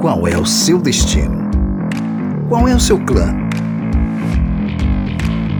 [0.00, 1.50] Qual é o seu destino?
[2.48, 3.34] Qual é o seu clã?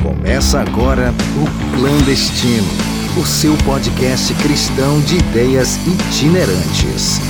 [0.02, 2.66] Começa agora o Clandestino,
[3.20, 7.20] o seu podcast cristão de ideias itinerantes.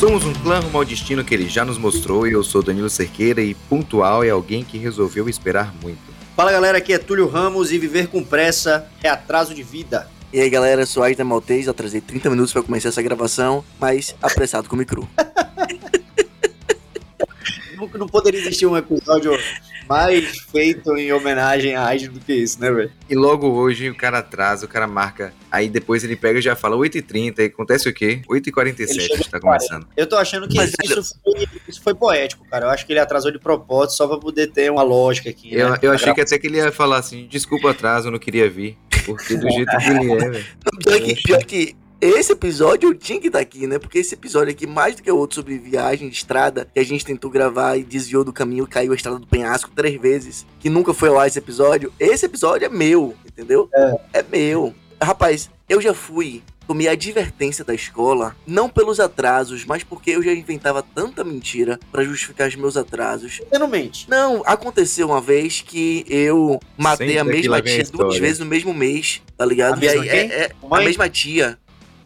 [0.00, 2.88] Somos um clã rumo ao destino que ele já nos mostrou e eu sou Danilo
[2.88, 6.00] Cerqueira e pontual é alguém que resolveu esperar muito.
[6.34, 10.13] Fala galera, aqui é Túlio Ramos e viver com pressa é atraso de vida.
[10.34, 14.16] E aí galera, eu sou Aida Maltês, atrasei 30 minutos para começar essa gravação, mas
[14.20, 15.08] apressado com o micro.
[17.96, 19.30] não, poderia existir um episódio
[19.88, 22.90] mais feito em homenagem a Aida do que isso, né, velho?
[23.08, 26.56] E logo hoje o cara atrasa, o cara marca, aí depois ele pega e já
[26.56, 28.20] fala 8h30, e acontece o quê?
[28.28, 29.86] 8h47 tá começando.
[29.96, 32.66] Eu tô achando que isso, foi, isso foi poético, cara.
[32.66, 35.54] Eu acho que ele atrasou de propósito só pra poder ter uma lógica aqui.
[35.54, 35.78] Eu, né?
[35.80, 38.50] eu achei que até que ele ia falar assim, desculpa o atraso, eu não queria
[38.50, 38.76] vir.
[39.04, 40.44] Porque do jeito que ele é, velho.
[40.84, 43.78] Pior que, pior que esse episódio eu tinha que estar aqui, né?
[43.78, 46.84] Porque esse episódio aqui, mais do que o outro sobre viagem de estrada, que a
[46.84, 50.68] gente tentou gravar e desviou do caminho, caiu a estrada do penhasco três vezes, que
[50.68, 51.92] nunca foi lá esse episódio.
[51.98, 53.70] Esse episódio é meu, entendeu?
[53.74, 54.74] É, é meu.
[55.00, 60.22] Rapaz, eu já fui tomei a advertência da escola, não pelos atrasos, mas porque eu
[60.22, 63.40] já inventava tanta mentira para justificar os meus atrasos.
[63.48, 64.08] Você não mente.
[64.08, 68.72] Não, aconteceu uma vez que eu matei Sempre a mesma tia duas vezes no mesmo
[68.72, 69.78] mês, tá ligado?
[69.78, 71.58] A e aí, é, é, a mesma tia.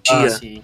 [0.03, 0.17] Tia.
[0.17, 0.63] Ah, sim.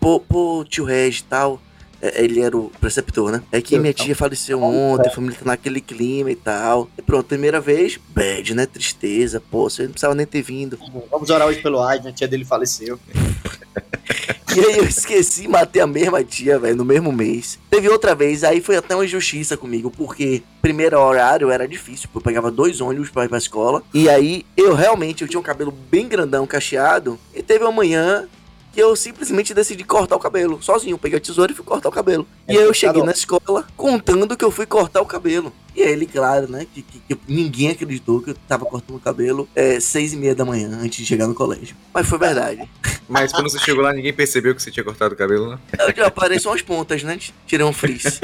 [0.00, 1.60] Pô, pô, tio Reg e tal.
[2.00, 3.42] É, ele era o preceptor, né?
[3.50, 6.88] É que minha tia faleceu ontem, a família tá naquele clima e tal.
[6.96, 8.66] E pronto, primeira vez, bad, né?
[8.66, 10.78] Tristeza, pô, você não precisava nem ter vindo.
[11.10, 12.10] Vamos orar hoje pelo Aid, né?
[12.10, 12.98] A tia dele faleceu.
[14.56, 17.58] e aí eu esqueci, matei a mesma tia, velho, no mesmo mês.
[17.70, 22.20] Teve outra vez, aí foi até uma injustiça comigo, porque primeiro horário era difícil, eu
[22.20, 23.82] pegava dois ônibus pra ir pra escola.
[23.92, 28.28] E aí eu realmente, eu tinha um cabelo bem grandão, cacheado, e teve uma manhã
[28.76, 30.98] que eu simplesmente decidi cortar o cabelo, sozinho.
[30.98, 32.28] Peguei a tesoura e fui cortar o cabelo.
[32.46, 35.50] É e aí eu cheguei na escola contando que eu fui cortar o cabelo.
[35.74, 39.00] E aí ele, claro, né, que, que, que ninguém acreditou que eu tava cortando o
[39.00, 41.74] cabelo é, seis e meia da manhã, antes de chegar no colégio.
[41.94, 42.68] Mas foi verdade.
[43.08, 45.58] Mas quando você chegou lá, ninguém percebeu que você tinha cortado o cabelo, né?
[45.78, 47.18] Eu já apareceu umas pontas, né?
[47.46, 48.20] Tirei um frizz.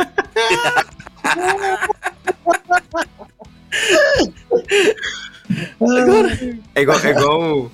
[5.80, 6.38] Agora...
[6.74, 7.70] É igual, é igual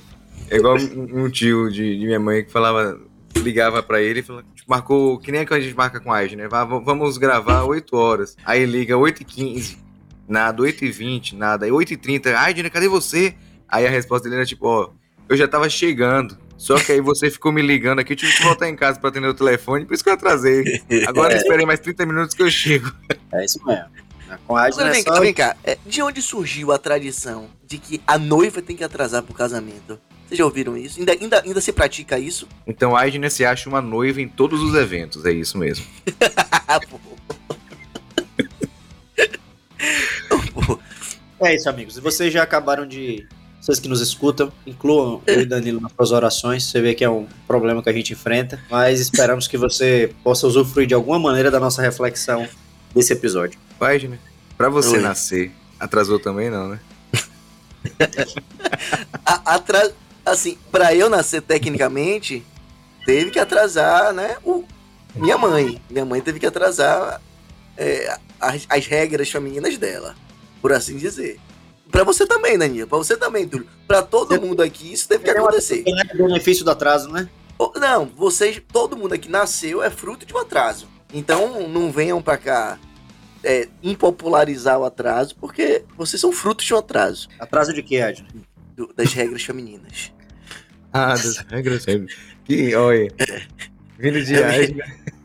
[0.51, 3.01] é igual um tio de, de minha mãe que falava,
[3.37, 6.37] ligava pra ele e falava, tipo, marcou, que nem a gente marca com a Age,
[6.37, 6.49] né?
[6.49, 8.37] Vamos gravar 8 horas.
[8.45, 9.79] Aí liga 8h15,
[10.27, 11.67] nada, 8h20, nada.
[11.67, 13.35] Aí 8h30, Aide, cadê você?
[13.69, 14.91] Aí a resposta dele era tipo, ó,
[15.29, 16.37] eu já tava chegando.
[16.57, 19.11] Só que aí você ficou me ligando aqui, eu tive que voltar em casa pra
[19.11, 20.65] atender o telefone, por isso que eu atrasei.
[21.07, 22.93] Agora eu esperei mais 30 minutos que eu chego.
[23.33, 23.87] É isso mesmo.
[24.47, 25.21] Com a Agnes vem, só...
[25.21, 29.23] vem cá, é, de onde surgiu a tradição de que a noiva tem que atrasar
[29.23, 29.99] pro casamento?
[30.29, 31.01] Vocês já ouviram isso?
[31.01, 32.47] Ainda, ainda, ainda se pratica isso?
[32.67, 35.87] Então a Agnes se acha uma noiva em todos os eventos, é isso mesmo.
[41.41, 41.97] é isso, amigos.
[41.97, 43.27] E vocês já acabaram de.
[43.59, 46.65] Vocês que nos escutam, incluam eu e Danilo nas suas orações.
[46.65, 50.47] Você vê que é um problema que a gente enfrenta, mas esperamos que você possa
[50.47, 52.47] usufruir de alguma maneira da nossa reflexão
[52.95, 53.59] desse episódio.
[53.81, 54.21] Agnes,
[54.59, 55.03] pra você Oi.
[55.03, 56.81] nascer, atrasou também não, né?
[59.25, 59.91] Atra
[60.31, 62.45] assim, para eu nascer tecnicamente,
[63.05, 64.37] teve que atrasar, né?
[64.45, 64.65] O,
[65.15, 65.81] minha mãe.
[65.91, 67.21] Minha mãe teve que atrasar
[67.77, 70.15] é, as, as, regras femininas dela,
[70.61, 71.41] por assim dizer.
[71.91, 72.87] Para você também, Daniel.
[72.87, 73.67] Para você também, Túlio.
[73.87, 75.85] Para todo mundo aqui, isso teve que acontecer.
[75.87, 77.29] É o benefício do atraso, né?
[77.77, 80.87] Não, vocês, todo mundo aqui nasceu é fruto de um atraso.
[81.13, 82.79] Então, não venham para cá
[83.43, 87.29] é, impopularizar o atraso, porque vocês são frutos de um atraso.
[87.39, 88.29] Atraso de quê, Edna?
[88.95, 90.13] Das regras femininas.
[90.93, 91.85] Ah, das regras.
[92.45, 93.13] Que, olha,
[93.99, 94.77] vindo de viagem,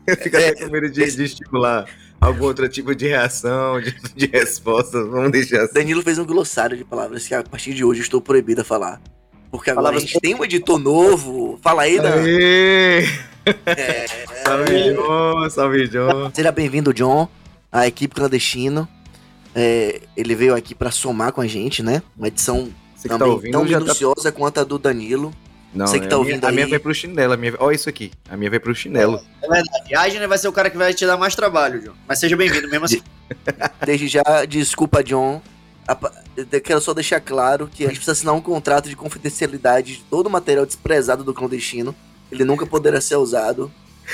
[0.22, 1.86] fica até com medo de, de estimular
[2.20, 5.02] algum outro tipo de reação, de, de resposta.
[5.04, 5.74] Vamos deixar assim.
[5.74, 9.00] Danilo fez um glossário de palavras que a partir de hoje estou proibido a falar.
[9.50, 11.58] Porque agora palavras a gente tem um editor novo.
[11.62, 12.24] Fala aí, Dan.
[12.26, 13.04] É...
[14.44, 15.50] Salve, John.
[15.50, 16.30] Salve, John.
[16.34, 17.28] Seja bem-vindo, John,
[17.70, 18.88] à equipe clandestino.
[19.54, 22.02] É, ele veio aqui para somar com a gente, né?
[22.16, 24.32] Uma edição Você também tá ouvindo, tão tá minuciosa tá...
[24.32, 25.32] quanto a do Danilo.
[25.74, 26.52] Não, Você que tá a ouvindo minha, aí...
[26.52, 27.32] a minha vai pro chinelo.
[27.32, 27.54] A minha...
[27.58, 28.12] Olha isso aqui.
[28.28, 29.20] A minha vai pro chinelo.
[29.42, 29.94] É verdade.
[29.94, 31.94] A Agnes vai ser o cara que vai te dar mais trabalho, John.
[32.06, 33.02] Mas seja bem-vindo mesmo assim.
[33.84, 35.42] Desde já, desculpa, John.
[36.62, 40.28] Quero só deixar claro que a gente precisa assinar um contrato de confidencialidade de todo
[40.28, 41.94] o material desprezado do clandestino.
[42.30, 43.70] Ele nunca poderá ser usado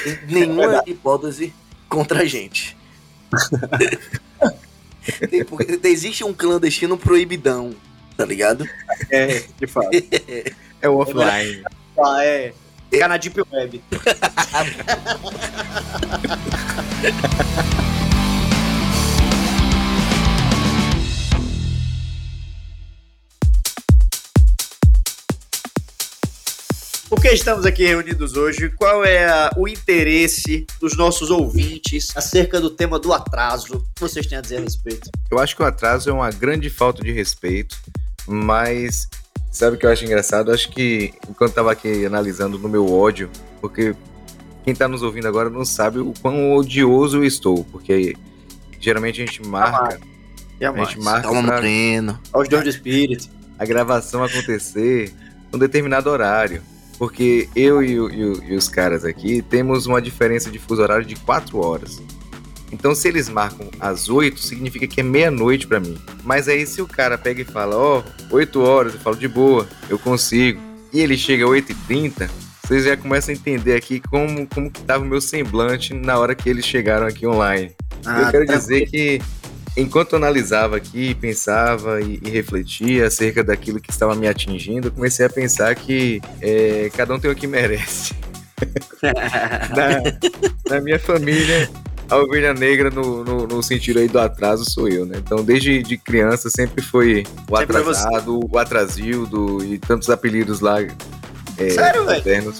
[0.06, 1.52] em nenhuma é hipótese
[1.88, 2.76] contra a gente.
[5.30, 7.74] tem, porque existe um clandestino proibidão,
[8.16, 8.66] tá ligado?
[9.10, 9.90] É, de fato.
[10.82, 11.62] É o offline.
[11.99, 12.53] Ah, é.
[12.91, 13.82] Ficar na Deep Web.
[27.09, 28.69] Por que estamos aqui reunidos hoje?
[28.71, 33.75] Qual é a- o interesse dos nossos ouvintes acerca do tema do atraso?
[33.79, 35.11] O que vocês têm a dizer a respeito?
[35.29, 37.77] Eu acho que o atraso é uma grande falta de respeito,
[38.29, 39.09] mas
[39.50, 40.50] sabe o que eu acho engraçado?
[40.50, 43.31] Eu acho que enquanto eu tava aqui analisando no meu ódio,
[43.61, 43.94] porque
[44.64, 48.14] quem tá nos ouvindo agora não sabe o quão odioso eu estou, porque
[48.81, 49.99] geralmente a gente marca,
[50.61, 52.19] E a a gente marca Calma, pra Moreno.
[52.32, 53.29] Aos dons do espírito.
[53.58, 55.12] a gravação acontecer
[55.53, 56.62] num determinado horário.
[56.99, 60.82] Porque eu e, o- e o- e os caras aqui temos uma diferença de fuso
[60.82, 61.99] horário de 4 horas.
[62.72, 65.99] Então, se eles marcam às 8, significa que é meia-noite pra mim.
[66.25, 69.69] Mas aí, se o cara pega e fala, ó, 8 horas, eu falo de boa,
[69.88, 70.61] eu consigo.
[70.93, 72.28] E ele chega às 8h30,
[72.70, 76.34] vocês já começam a entender aqui como, como que tava o meu semblante na hora
[76.34, 77.72] que eles chegaram aqui online.
[78.06, 78.56] Ah, eu quero tá.
[78.56, 79.20] dizer que
[79.76, 84.93] enquanto eu analisava aqui, pensava e, e refletia acerca daquilo que estava me atingindo, eu
[84.93, 88.14] comecei a pensar que é, cada um tem o que merece.
[89.02, 91.69] na, na minha família,
[92.10, 95.18] a ovelha negra no, no, no sentido aí do atraso sou eu, né?
[95.18, 100.82] Então, desde de criança sempre foi o Sempre atrasado, o atrasildo e tantos apelidos lá
[100.82, 102.52] é, Sério, velho?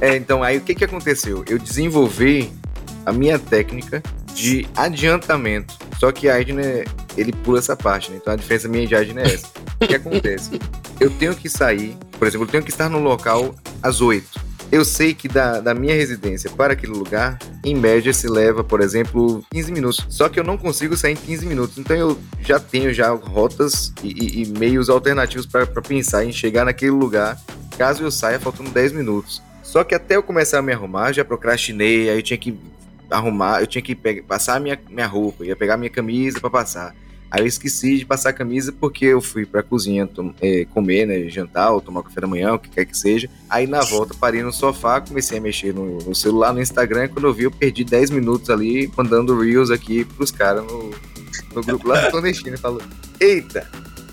[0.00, 1.44] É, então, aí o que que aconteceu?
[1.48, 2.52] Eu desenvolvi
[3.06, 4.02] a minha técnica
[4.34, 5.78] de adiantamento.
[6.00, 6.62] Só que a Edna,
[7.16, 8.18] ele pula essa parte, né?
[8.20, 9.46] Então a diferença minha de Edna é essa.
[9.80, 10.50] O que acontece?
[10.98, 14.51] Eu tenho que sair, por exemplo, eu tenho que estar no local às 8.
[14.72, 18.80] Eu sei que da, da minha residência para aquele lugar, em média, se leva, por
[18.80, 20.06] exemplo, 15 minutos.
[20.08, 21.76] Só que eu não consigo sair em 15 minutos.
[21.76, 26.64] Então eu já tenho já rotas e, e- e meios alternativos para pensar em chegar
[26.64, 27.38] naquele lugar,
[27.76, 29.42] caso eu saia faltando 10 minutos.
[29.62, 32.58] Só que até eu começar a me arrumar, já procrastinei, aí eu tinha que
[33.10, 36.94] arrumar, eu tinha que pegar, passar minha, minha roupa, ia pegar minha camisa para passar.
[37.32, 40.06] Aí eu esqueci de passar a camisa porque eu fui pra cozinha
[40.42, 43.26] eh, comer, né, jantar ou tomar café da manhã, o que quer que seja.
[43.48, 47.26] Aí na volta parei no sofá, comecei a mexer no, no celular, no Instagram, quando
[47.26, 50.90] eu vi eu perdi 10 minutos ali mandando reels aqui pros caras no,
[51.54, 52.58] no grupo lá do Clandestino.
[52.58, 52.82] Falou,
[53.18, 53.66] eita,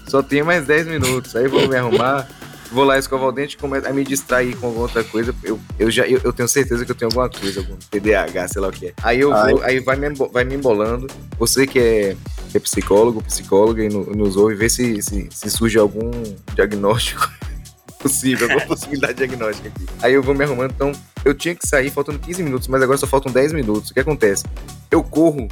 [0.07, 2.25] só tenho mais 10 minutos, aí vou me arrumar,
[2.71, 5.33] vou lá escovar o dente e começo a me distrair com alguma outra coisa.
[5.43, 8.61] Eu, eu já eu, eu tenho certeza que eu tenho alguma coisa, algum TDAH, sei
[8.61, 8.93] lá o que é.
[9.03, 9.51] Aí eu Ai.
[9.51, 11.07] vou, aí vai me, vai me embolando.
[11.37, 12.15] Você que é,
[12.51, 16.11] que é psicólogo, psicóloga e no- nos ouve, vê se, se, se surge algum
[16.55, 17.29] diagnóstico
[17.99, 19.85] possível, alguma possibilidade diagnóstica aqui.
[20.01, 20.91] Aí eu vou me arrumando, então
[21.25, 23.89] eu tinha que sair faltando 15 minutos, mas agora só faltam 10 minutos.
[23.91, 24.45] O que acontece?
[24.89, 25.47] Eu corro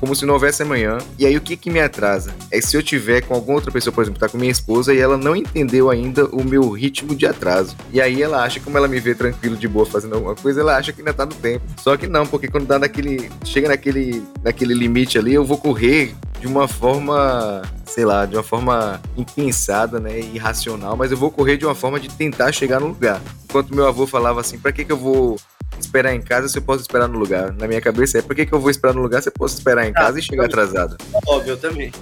[0.00, 0.98] como se não houvesse amanhã.
[1.18, 2.34] E aí o que que me atrasa?
[2.50, 4.98] É se eu tiver com alguma outra pessoa, por exemplo, tá com minha esposa e
[4.98, 7.76] ela não entendeu ainda o meu ritmo de atraso.
[7.92, 10.76] E aí ela acha, como ela me vê tranquilo de boa fazendo alguma coisa, ela
[10.76, 11.64] acha que ainda tá no tempo.
[11.78, 16.14] Só que não, porque quando dá naquele, chega naquele, naquele limite ali, eu vou correr
[16.40, 21.56] de uma forma, sei lá, de uma forma impensada, né, irracional, mas eu vou correr
[21.56, 23.20] de uma forma de tentar chegar no lugar.
[23.44, 25.36] Enquanto meu avô falava assim, pra que que eu vou
[25.80, 27.52] esperar em casa se eu posso esperar no lugar?
[27.52, 29.56] Na minha cabeça é, por que que eu vou esperar no lugar se eu posso
[29.56, 30.96] esperar em casa e chegar atrasado?
[31.26, 31.92] Óbvio, eu também.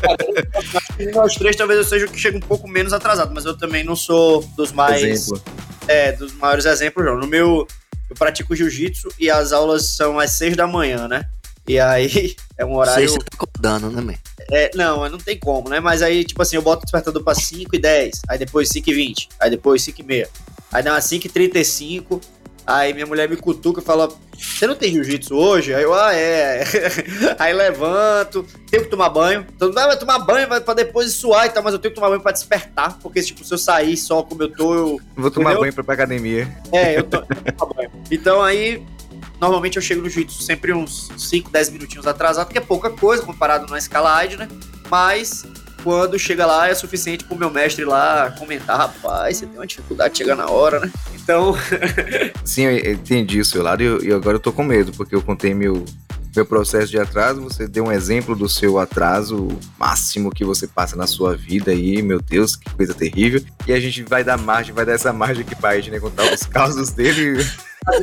[0.00, 2.92] Cara, eu acho que Nós três talvez eu seja o que chega um pouco menos
[2.92, 5.02] atrasado, mas eu também não sou dos mais.
[5.02, 5.42] Exemplo.
[5.86, 7.18] É, dos maiores exemplos, não.
[7.18, 7.66] No meu,
[8.10, 11.28] eu pratico jiu-jitsu e as aulas são às seis da manhã, né?
[11.66, 13.08] E aí é um horário.
[13.08, 14.14] se você tá acordando, né, man?
[14.50, 15.78] É, não, não tem como, né?
[15.78, 18.88] Mas aí, tipo assim, eu boto o despertador pra 5 e 10, aí depois 5
[18.88, 20.28] e 20, aí depois 5 e meia.
[20.72, 22.20] Aí dá umas 5 e 35,
[22.68, 25.74] aí minha mulher me cutuca e fala, você não tem jiu-jitsu hoje?
[25.74, 26.62] Aí eu, ah, é.
[27.38, 29.46] aí levanto, tenho que tomar banho.
[29.60, 31.96] Mundo "Ah, vai tomar banho vai pra depois suar e tal, mas eu tenho que
[31.96, 35.30] tomar banho pra despertar, porque tipo, se eu sair só como eu tô, eu, Vou
[35.30, 36.46] tomar banho pra ir pra academia.
[36.72, 37.22] é, eu tô.
[38.10, 38.84] Então aí,
[39.40, 43.22] normalmente eu chego no jiu-jitsu sempre uns 5, 10 minutinhos atrasado, que é pouca coisa
[43.22, 44.48] comparado na escala AID, né?
[44.90, 45.44] Mas
[45.82, 50.14] quando chega lá é suficiente pro meu mestre lá comentar, rapaz, você tem uma dificuldade
[50.14, 50.90] de chegar na hora, né?
[51.14, 51.54] Então,
[52.44, 55.54] Sim, eu entendi o seu lado e, agora eu tô com medo, porque eu contei
[55.54, 55.84] meu,
[56.34, 60.96] meu processo de atraso, você deu um exemplo do seu atraso máximo que você passa
[60.96, 63.42] na sua vida aí, meu Deus, que coisa terrível.
[63.66, 66.32] E a gente vai dar margem, vai dar essa margem aqui pra gente, né, contar
[66.32, 67.44] os causos dele.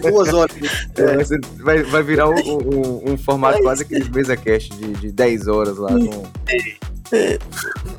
[0.02, 0.56] Duas horas.
[0.96, 5.12] É, você vai, vai virar um, um- um formato quase aqueles mesa cast de, de
[5.12, 5.90] 10 horas lá.
[5.92, 6.24] Com...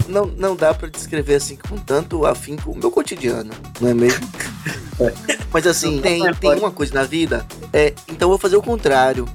[0.08, 4.26] Não, não dá pra descrever assim com tanto afinco o meu cotidiano, não é mesmo?
[5.52, 9.26] Mas assim, tem, tem uma coisa na vida, é, então eu vou fazer o contrário.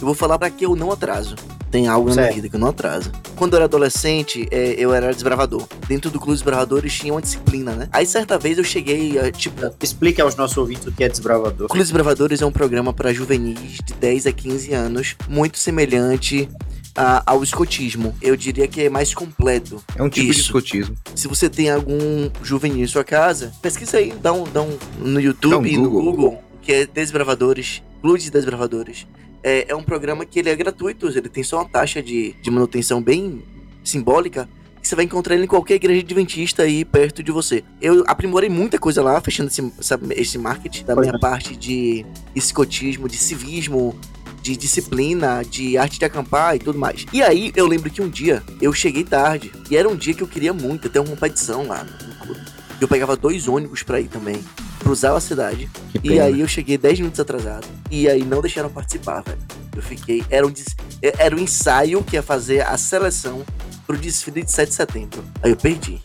[0.00, 1.34] Eu vou falar pra que eu não atraso.
[1.70, 2.34] Tem algo na minha Certo.
[2.36, 3.10] vida que não atraso.
[3.36, 5.66] Quando eu era adolescente, é, eu era desbravador.
[5.86, 7.88] Dentro do clube dos desbravadores tinha uma disciplina, né?
[7.92, 11.66] Aí certa vez eu cheguei, é, tipo, Explique aos nossos ouvintes o que é desbravador.
[11.66, 15.58] o Clube dos Bravadores é um programa para juvenis de 10 a 15 anos, muito
[15.58, 16.48] semelhante
[16.96, 18.14] a- ao escotismo.
[18.22, 19.82] Eu diria que é mais completo.
[19.94, 20.40] É um tipo de Isso.
[20.40, 20.96] escotismo.
[21.14, 25.20] Se você tem algum juvenil em sua casa, pesquisa aí, dá um, dá um no
[25.20, 26.10] YouTube Dá um e no Google.
[26.12, 29.06] Google, que é Desbravadores, Clube de Desbravadores.
[29.42, 32.50] É, é um programa que ele é gratuito, ele tem só uma taxa de, de
[32.50, 33.42] manutenção bem
[33.84, 34.48] simbólica.
[34.80, 37.64] que Você vai encontrar ele em qualquer igreja adventista aí perto de você.
[37.80, 39.72] Eu aprimorei muita coisa lá, fechando esse,
[40.16, 41.18] esse marketing da minha é.
[41.18, 42.04] parte de
[42.34, 43.98] escotismo, de civismo,
[44.42, 47.04] de disciplina, de arte de acampar e tudo mais.
[47.12, 49.52] E aí, eu lembro que um dia eu cheguei tarde.
[49.70, 52.40] E era um dia que eu queria muito ter uma competição lá no clube.
[52.80, 54.40] Eu pegava dois ônibus pra ir também.
[54.88, 55.68] Cruzava a cidade.
[55.92, 57.66] Que E aí eu cheguei 10 minutos atrasado.
[57.90, 59.38] E aí não deixaram participar, velho.
[59.76, 60.24] Eu fiquei.
[60.30, 63.44] Era um, des- era um ensaio que ia fazer a seleção
[63.86, 65.22] pro desfile de 7 de setembro.
[65.42, 66.00] Aí eu perdi.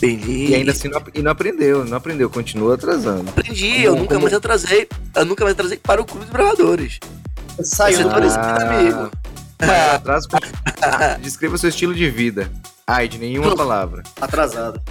[0.00, 0.46] Perdi.
[0.50, 3.30] E ainda assim não, e não aprendeu, não aprendeu, continua atrasando.
[3.30, 3.82] aprendi.
[3.84, 4.88] Eu Como- nunca como- mais atrasei.
[5.14, 6.98] Eu nunca mais atrasei para o Clube dos Bravadores.
[7.62, 9.10] Saiu Você do tá nesse amigo.
[9.60, 10.28] Mas atraso.
[10.82, 12.50] Ah, Descreva seu estilo de vida.
[12.84, 14.02] Ai, de nenhuma palavra.
[14.20, 14.82] atrasado.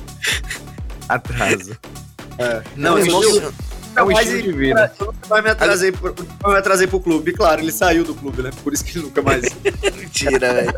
[1.09, 1.77] Atraso.
[2.75, 3.53] Não, É um eu estilo- nunca
[3.95, 4.91] É um estilo de vida.
[4.99, 7.31] eu nunca mais me atrasei pro, nunca me atrasei pro clube.
[7.33, 8.49] Claro, ele saiu do clube, né?
[8.63, 9.43] Por isso que ele nunca mais.
[9.97, 10.73] Mentira, velho.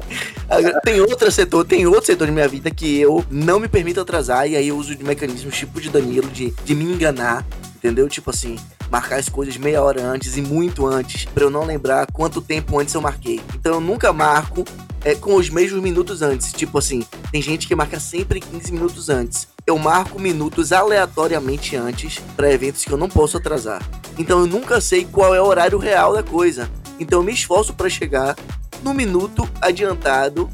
[0.83, 4.47] Tem outro setor, tem outro setor de minha vida que eu não me permito atrasar,
[4.49, 7.45] e aí eu uso de mecanismos tipo de Danilo, de, de me enganar,
[7.77, 8.07] entendeu?
[8.09, 8.57] Tipo assim,
[8.91, 12.77] marcar as coisas meia hora antes e muito antes, pra eu não lembrar quanto tempo
[12.79, 13.39] antes eu marquei.
[13.55, 14.65] Então eu nunca marco
[15.05, 16.51] é, com os mesmos minutos antes.
[16.51, 19.47] Tipo assim, tem gente que marca sempre 15 minutos antes.
[19.65, 23.87] Eu marco minutos aleatoriamente antes pra eventos que eu não posso atrasar.
[24.17, 26.69] Então eu nunca sei qual é o horário real da coisa.
[26.99, 28.35] Então eu me esforço pra chegar
[28.81, 30.49] no minuto adiantado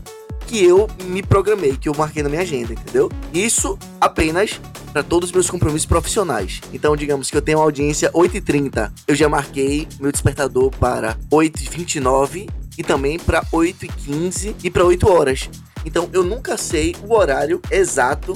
[0.48, 3.10] que eu me programei, que eu marquei na minha agenda, entendeu?
[3.34, 4.60] Isso apenas
[4.92, 6.60] para todos os meus compromissos profissionais.
[6.74, 12.50] Então, digamos que eu tenho uma audiência 8h30, eu já marquei meu despertador para 8h29
[12.82, 15.48] e também para 8h15 e para 8 horas.
[15.86, 18.34] Então, eu nunca sei o horário exato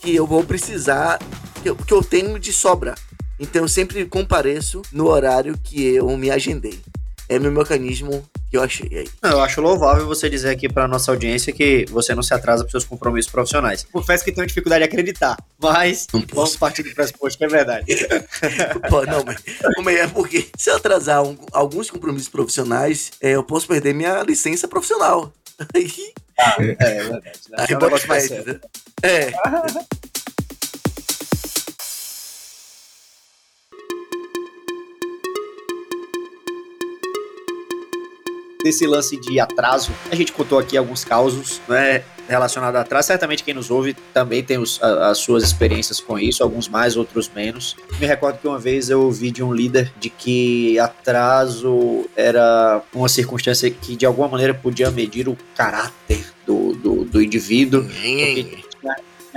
[0.00, 1.18] que eu vou precisar,
[1.62, 2.94] que eu, que eu tenho de sobra.
[3.38, 6.80] Então, eu sempre compareço no horário que eu me agendei.
[7.28, 9.08] É meu mecanismo eu achei aí.
[9.30, 12.70] Eu acho louvável você dizer aqui pra nossa audiência que você não se atrasa pros
[12.72, 13.86] seus compromissos profissionais.
[13.92, 17.86] Confesso que tenho dificuldade de acreditar, mas vamos partir do pressuposto que é verdade.
[18.88, 19.36] Pô, não, mas
[19.74, 24.22] como é porque se eu atrasar um- alguns compromissos profissionais, é, eu posso perder minha
[24.22, 25.32] licença profissional.
[25.74, 27.40] Aí, É, é verdade.
[27.50, 27.56] Né?
[27.58, 28.60] aí É um negócio mais sério.
[29.02, 29.32] É.
[38.68, 43.06] desse lance de atraso, a gente contou aqui alguns causos, né, relacionados a atraso.
[43.08, 46.94] Certamente quem nos ouve também tem os- a- as suas experiências com isso, alguns mais,
[46.96, 47.74] outros menos.
[47.98, 53.08] Me recordo que uma vez eu ouvi de um líder de que atraso era uma
[53.08, 58.67] circunstância que de alguma maneira podia medir o caráter do, do, do indivíduo, porque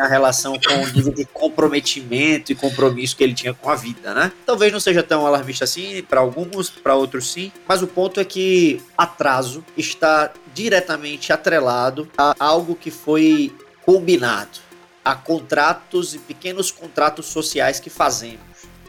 [0.02, 4.14] tinha relação com o nível de comprometimento e compromisso que ele tinha com a vida,
[4.14, 4.32] né?
[4.46, 8.26] Talvez não seja tão alarmista assim, para alguns, para outros sim, mas o ponto é
[8.26, 13.56] que atraso está diretamente atrelado a algo que foi
[13.86, 14.60] combinado,
[15.04, 18.40] a contratos e pequenos contratos sociais que fazemos.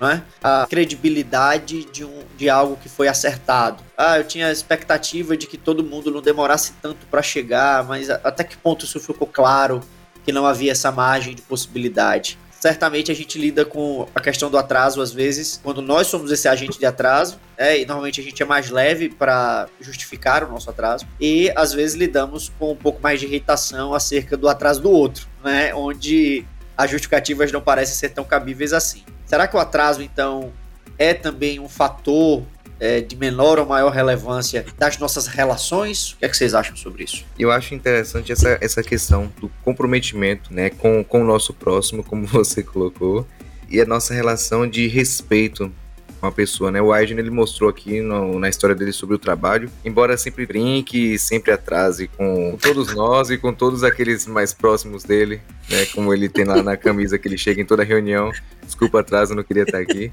[0.02, 0.22] é?
[0.42, 3.82] A credibilidade de, um, de algo que foi acertado.
[3.96, 8.10] Ah, eu tinha a expectativa de que todo mundo não demorasse tanto para chegar, mas
[8.10, 9.80] até que ponto isso ficou claro?
[10.24, 12.38] Que não havia essa margem de possibilidade.
[12.62, 16.46] Certamente a gente lida com a questão do atraso às vezes, quando nós somos esse
[16.46, 20.70] agente de atraso, né, e normalmente a gente é mais leve para justificar o nosso
[20.70, 24.92] atraso, e às vezes lidamos com um pouco mais de irritação acerca do atraso do
[24.92, 26.46] outro, né, onde
[26.78, 29.02] as justificativas não parecem ser tão cabíveis assim.
[29.26, 30.52] Será que o atraso então
[30.96, 32.44] é também um fator
[32.82, 36.14] é, de menor ou maior relevância das nossas relações?
[36.14, 37.24] O que é que vocês acham sobre isso?
[37.38, 42.26] Eu acho interessante essa, essa questão do comprometimento né, com, com o nosso próximo, como
[42.28, 43.24] você colocou,
[43.70, 45.72] e a nossa relação de respeito
[46.20, 46.72] com a pessoa.
[46.72, 46.82] Né?
[46.82, 51.16] O Aiden ele mostrou aqui no- na história dele sobre o trabalho, embora sempre brinque,
[51.20, 55.86] sempre atrase com, todos nós e com todos aqueles mais próximos dele, né?
[55.86, 58.32] como ele tem lá na camisa que ele chega em toda reunião.
[58.64, 60.10] Desculpa atraso, não queria estar aqui.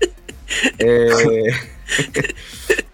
[0.79, 1.50] É...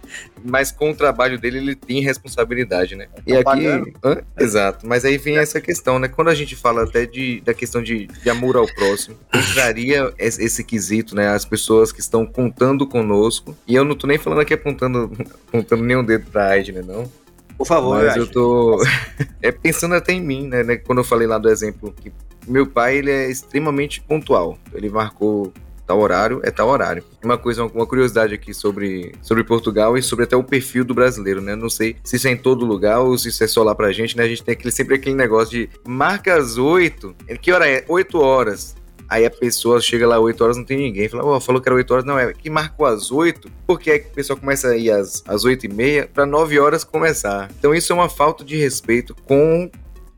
[0.46, 3.08] Mas com o trabalho dele, ele tem responsabilidade, né?
[3.26, 3.94] E Tá aqui.
[4.04, 4.22] Hã?
[4.40, 4.88] Exato.
[4.88, 6.08] Mas aí vem essa questão, né?
[6.08, 10.44] Quando a gente fala até de, da questão de, de amor ao próximo, entraria esse,
[10.44, 11.30] esse quesito, né?
[11.30, 13.58] As pessoas que estão contando conosco.
[13.68, 15.12] E eu não tô nem falando aqui apontando,
[15.50, 17.12] apontando nenhum dedo pra Aidne, não.
[17.58, 18.86] Por favor, Mas eu eu tô
[19.42, 22.12] é pensando até em mim, né, né, Quando eu falei lá do exemplo que
[22.46, 24.60] meu pai ele é extremamente pontual.
[24.74, 25.52] Ele marcou
[25.86, 27.04] tal horário, é tal horário.
[27.24, 31.42] Uma coisa, uma curiosidade aqui sobre, sobre Portugal e sobre até o perfil do brasileiro,
[31.42, 31.56] né?
[31.56, 33.92] Não sei se isso é em todo lugar ou se isso é só lá pra
[33.92, 34.24] gente, né?
[34.24, 37.16] A gente tem aquele, sempre aquele negócio de marca às 8.
[37.42, 37.86] Que hora é?
[37.88, 38.76] 8 horas.
[39.08, 41.08] Aí a pessoa chega lá 8 horas, não tem ninguém.
[41.08, 42.06] Fala, oh, falou que era 8 horas.
[42.06, 45.46] Não, é que marcou às 8, porque aí o pessoal começa a ir às, às
[45.46, 47.52] 8 e meia para 9 horas começar.
[47.58, 49.70] Então isso é uma falta de respeito com,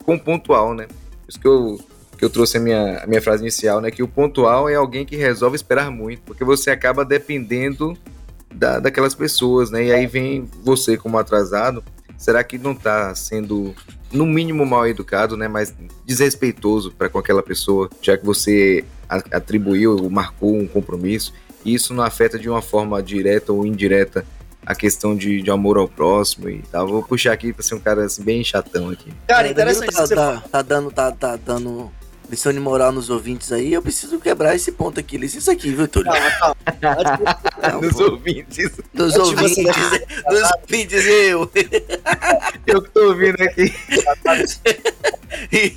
[0.03, 0.87] com o pontual, né?
[1.27, 1.77] Isso que eu
[2.17, 3.91] que eu trouxe a minha, a minha frase inicial, né?
[3.91, 7.97] Que o pontual é alguém que resolve esperar muito, porque você acaba dependendo
[8.53, 9.85] da, daquelas pessoas, né?
[9.85, 11.83] E aí vem você como atrasado.
[12.17, 13.75] Será que não está sendo,
[14.11, 15.47] no mínimo, mal educado, né?
[15.47, 15.73] Mas
[16.05, 21.31] desrespeitoso para com aquela pessoa, já que você atribuiu, marcou um compromisso,
[21.63, 24.25] e isso não afeta de uma forma direta ou indireta
[24.65, 26.87] a questão de, de amor ao próximo e tal.
[26.87, 29.13] Vou puxar aqui para ser um cara assim, bem chatão aqui.
[29.27, 29.93] Cara, interessante.
[29.93, 31.89] Tá, tá, tá, dando, tá, tá dando
[32.29, 35.17] lição de moral nos ouvintes aí, eu preciso quebrar esse ponto aqui.
[35.17, 36.11] Licença aqui, viu, Túlio?
[37.61, 38.71] Não, nos ouvintes.
[38.93, 39.57] Nos ouvintes.
[40.27, 41.49] Nos ouvintes, eu.
[42.65, 43.73] eu que tô ouvindo aqui.
[45.51, 45.69] e,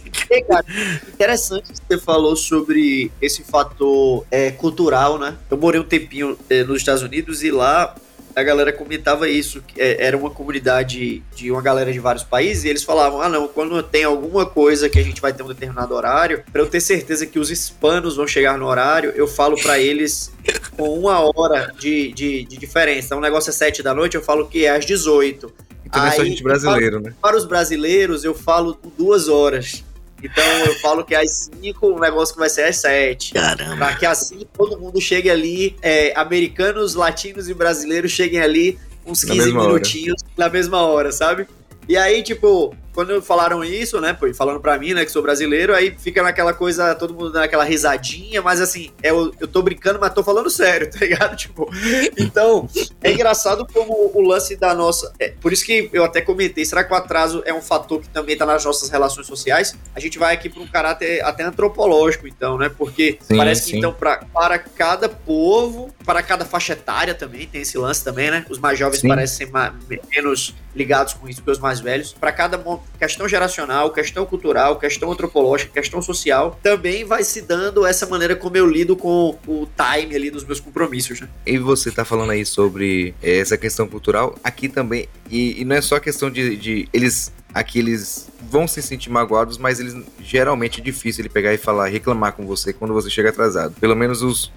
[0.43, 0.65] cara,
[1.13, 5.37] interessante que você falou sobre esse fator é, cultural, né?
[5.51, 7.95] Eu morei um tempinho é, nos Estados Unidos e lá
[8.35, 12.65] a galera comentava isso, que é, era uma comunidade de uma galera de vários países,
[12.65, 15.49] e eles falavam: ah, não, quando tem alguma coisa que a gente vai ter um
[15.49, 19.61] determinado horário, para eu ter certeza que os hispanos vão chegar no horário, eu falo
[19.61, 20.33] para eles
[20.77, 23.07] com uma hora de, de, de diferença.
[23.07, 25.53] Então, o negócio é 7 da noite, eu falo que é às 18.
[25.85, 27.17] Então Aí, é só gente brasileiro, para, né?
[27.21, 29.85] Para os brasileiros, eu falo duas horas.
[30.23, 33.35] Então eu falo que às 5 o negócio que vai ser às 7.
[33.35, 33.77] Caramba.
[33.77, 39.25] Pra que assim todo mundo chegue ali, é, americanos, latinos e brasileiros cheguem ali uns
[39.25, 40.33] 15 na minutinhos hora.
[40.37, 41.47] na mesma hora, sabe?
[41.89, 45.95] E aí, tipo, quando falaram isso, né, falando pra mim, né, que sou brasileiro, aí
[45.99, 50.13] fica naquela coisa, todo mundo dando aquela risadinha, mas assim, eu, eu tô brincando, mas
[50.13, 51.31] tô falando sério, tá ligado?
[51.41, 51.71] Tipo,
[52.19, 52.69] então,
[53.03, 55.13] é engraçado como o lance da nossa.
[55.19, 58.09] É, por isso que eu até comentei, será que o atraso é um fator que
[58.09, 59.75] também tá nas nossas relações sociais?
[59.95, 62.69] A gente vai aqui pra um caráter até antropológico, então, né?
[62.69, 63.71] Porque sim, parece sim.
[63.73, 68.31] que, então, pra, para cada povo, para cada faixa etária também, tem esse lance também,
[68.31, 68.45] né?
[68.51, 69.09] Os mais jovens sim.
[69.09, 69.73] parecem ser mais,
[70.11, 72.13] menos ligados com isso que os mais velhos.
[72.13, 72.59] Para cada
[72.99, 78.57] questão geracional, questão cultural, questão antropológica, questão social, também vai se dando essa maneira como
[78.57, 81.29] eu lido com o time ali dos meus compromissos, né?
[81.47, 85.81] E você tá falando aí sobre essa questão cultural, aqui também, e, e não é
[85.81, 90.85] só questão de, de eles aqui eles vão se sentir magoados, mas eles geralmente é
[90.85, 93.75] difícil ele pegar e falar, reclamar com você quando você chega atrasado.
[93.81, 94.53] Pelo menos os,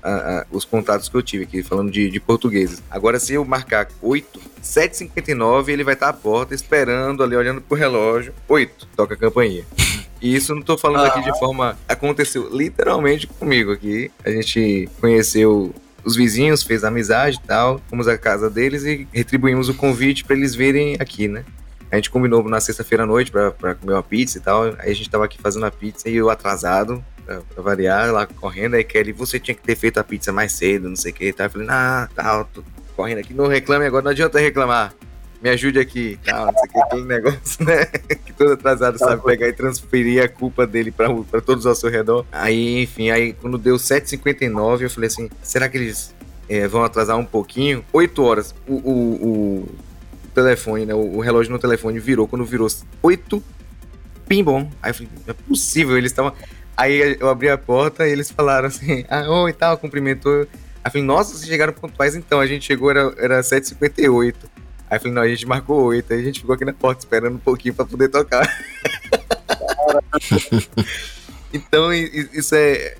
[0.51, 2.82] os contatos que eu tive aqui, falando de, de portugueses.
[2.89, 7.77] Agora, se eu marcar 8, 7h59, ele vai estar à porta esperando ali, olhando pro
[7.77, 8.34] relógio.
[8.47, 9.65] 8, toca a campainha.
[10.21, 11.77] E isso não tô falando aqui de forma.
[11.88, 14.10] Aconteceu literalmente comigo aqui.
[14.23, 15.75] A gente conheceu
[16.06, 17.82] os vizinhos, fez amizade e tal.
[17.89, 21.43] Fomos à casa deles e retribuímos o convite para eles virem aqui, né?
[21.93, 24.63] A gente combinou na sexta-feira à noite pra, pra comer uma pizza e tal.
[24.79, 28.25] Aí a gente tava aqui fazendo a pizza e eu atrasado, pra, pra variar, lá
[28.25, 28.73] correndo.
[28.73, 31.25] Aí Kelly, você tinha que ter feito a pizza mais cedo, não sei o que
[31.25, 31.45] e tal.
[31.45, 32.63] Eu falei, ah, tá, tô
[32.95, 34.91] correndo aqui, não reclame agora, não adianta reclamar.
[35.39, 37.86] Me ajude aqui, tal, não sei o que, aquele negócio, né?
[38.25, 41.91] que todo atrasado sabe pegar e transferir a culpa dele pra, pra todos ao seu
[41.91, 42.25] redor.
[42.32, 46.15] Aí, enfim, aí quando deu 7h59, eu falei assim, será que eles
[46.49, 47.86] é, vão atrasar um pouquinho?
[47.93, 48.56] 8 horas.
[48.67, 49.69] O, o, o,
[50.34, 50.93] telefone, né?
[50.93, 52.28] O, relógio no telefone virou.
[52.28, 52.67] Quando virou
[53.02, 53.43] 8,
[54.28, 54.69] pim bom.
[54.82, 56.34] Aí eu falei, não é possível, eles estavam.
[56.76, 60.41] Aí eu abri a porta e eles falaram assim, ah, oi tal, cumprimentou.
[60.41, 60.48] Aí
[60.86, 62.39] eu falei, nossa, vocês chegaram pontuais então.
[62.39, 64.36] A gente chegou, era, era 7h58.
[64.89, 66.13] Aí eu falei, não, a gente marcou 8.
[66.13, 68.48] Aí a gente ficou aqui na porta esperando um pouquinho pra poder tocar.
[71.54, 72.98] então, isso é,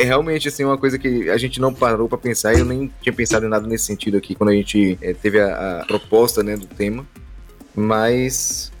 [0.00, 2.54] é realmente assim uma coisa que a gente não parou para pensar.
[2.54, 5.80] Eu nem tinha pensado em nada nesse sentido aqui quando a gente é, teve a,
[5.80, 7.06] a, proposta né, do tema,
[7.76, 8.72] mas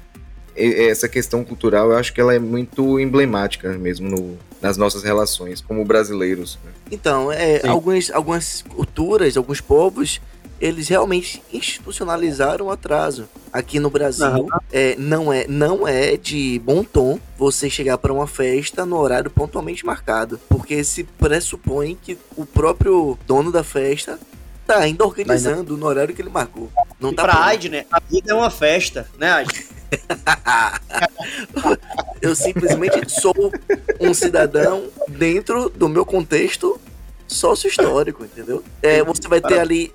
[0.56, 5.60] essa questão cultural eu acho que ela é muito emblemática mesmo no, nas nossas relações
[5.60, 6.58] como brasileiros.
[6.64, 6.72] Né?
[6.90, 10.20] Então, é, algumas, algumas culturas, alguns povos
[10.60, 13.28] eles realmente institucionalizaram o atraso.
[13.52, 14.48] Aqui no Brasil, uhum.
[14.70, 19.30] é, não, é, não é de bom tom você chegar para uma festa no horário
[19.30, 24.20] pontualmente marcado, porque se pressupõe que o próprio dono da festa
[24.66, 26.70] tá ainda organizando no horário que ele marcou.
[27.00, 27.86] Não e tá pra Aide, né?
[27.90, 29.66] A vida é uma festa, né, Aide?
[32.22, 33.34] eu simplesmente sou
[33.98, 36.80] um cidadão dentro do meu contexto
[37.26, 38.62] sócio-histórico, entendeu?
[38.80, 39.92] É, você vai ter ali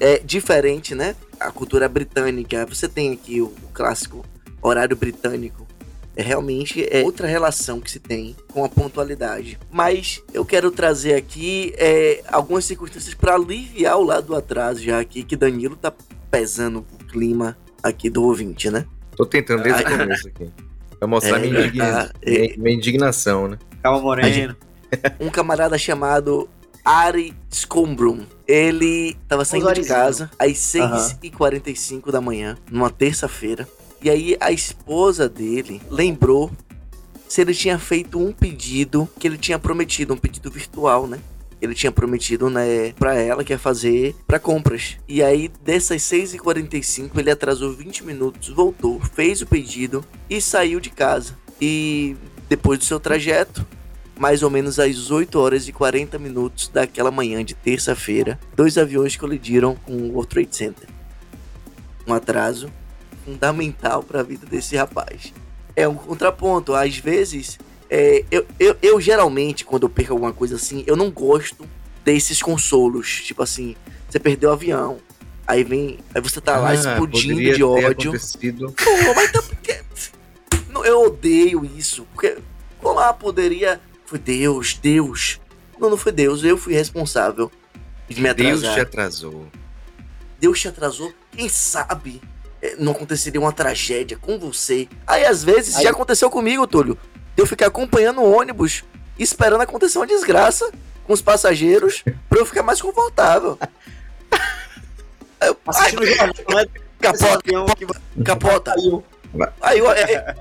[0.00, 1.14] é diferente, né?
[1.40, 2.64] A cultura britânica.
[2.66, 4.24] Você tem aqui o, o clássico
[4.62, 5.66] horário britânico.
[6.16, 9.58] É realmente é outra relação que se tem com a pontualidade.
[9.70, 15.00] Mas eu quero trazer aqui é, algumas circunstâncias para aliviar o lado do atraso, já
[15.00, 15.92] aqui que Danilo tá
[16.30, 18.86] pesando o clima aqui do ouvinte, né?
[19.16, 20.50] Tô tentando desde o começo aqui.
[21.00, 22.30] Pra mostrar É, minha, indigna- tá, é.
[22.30, 23.58] minha- minha indignação, né?
[23.82, 24.56] Calma, Moreno.
[25.18, 26.48] um camarada chamado
[26.84, 28.26] Ari Scombrum.
[28.46, 30.96] Ele tava saindo de casa às Aham.
[31.22, 33.66] 6h45 da manhã, numa terça-feira.
[34.02, 36.50] E aí a esposa dele lembrou
[37.26, 41.18] se ele tinha feito um pedido que ele tinha prometido, um pedido virtual, né?
[41.60, 44.98] Ele tinha prometido, né, pra ela que ia fazer pra compras.
[45.08, 50.90] E aí, dessas 6h45, ele atrasou 20 minutos, voltou, fez o pedido e saiu de
[50.90, 51.34] casa.
[51.58, 52.14] E
[52.48, 53.66] depois do seu trajeto,
[54.18, 59.16] mais ou menos às 8 horas e 40 minutos daquela manhã de terça-feira, dois aviões
[59.16, 60.88] colidiram com o World Trade Center.
[62.06, 62.70] Um atraso
[63.24, 65.32] fundamental para a vida desse rapaz.
[65.74, 66.74] É um contraponto.
[66.74, 67.58] Às vezes,
[67.90, 71.66] é, eu, eu, eu geralmente, quando eu perco alguma coisa assim, eu não gosto
[72.04, 73.22] desses consolos.
[73.24, 73.74] Tipo assim,
[74.08, 74.98] você perdeu o avião.
[75.46, 75.98] Aí vem.
[76.14, 78.12] Aí você tá lá Ah, explodindo de ódio.
[78.72, 79.82] Pô, mas tá porque.
[80.84, 82.06] Eu odeio isso.
[82.12, 82.36] Porque.
[82.80, 83.80] Como ah, poderia.
[84.06, 85.40] Foi Deus, Deus.
[85.78, 86.42] Não, não foi Deus.
[86.44, 87.50] Eu fui responsável
[88.08, 88.74] de me Deus atrasar.
[88.74, 89.46] te atrasou.
[90.38, 91.12] Deus te atrasou.
[91.32, 92.20] Quem sabe
[92.62, 94.88] eh, não aconteceria uma tragédia com você.
[95.06, 96.98] Aí às vezes Aí- já aconteceu comigo, Túlio.
[97.34, 98.84] De eu ficar acompanhando o ônibus,
[99.18, 100.70] esperando acontecer uma desgraça
[101.04, 103.58] com os passageiros pra eu ficar mais confortável.
[105.40, 106.66] Aí eu, ai, Assistindo o jornal, não é
[107.00, 107.42] capota,
[108.24, 108.74] capota.
[108.74, 109.04] caiu.
[109.60, 110.36] Aí o, é,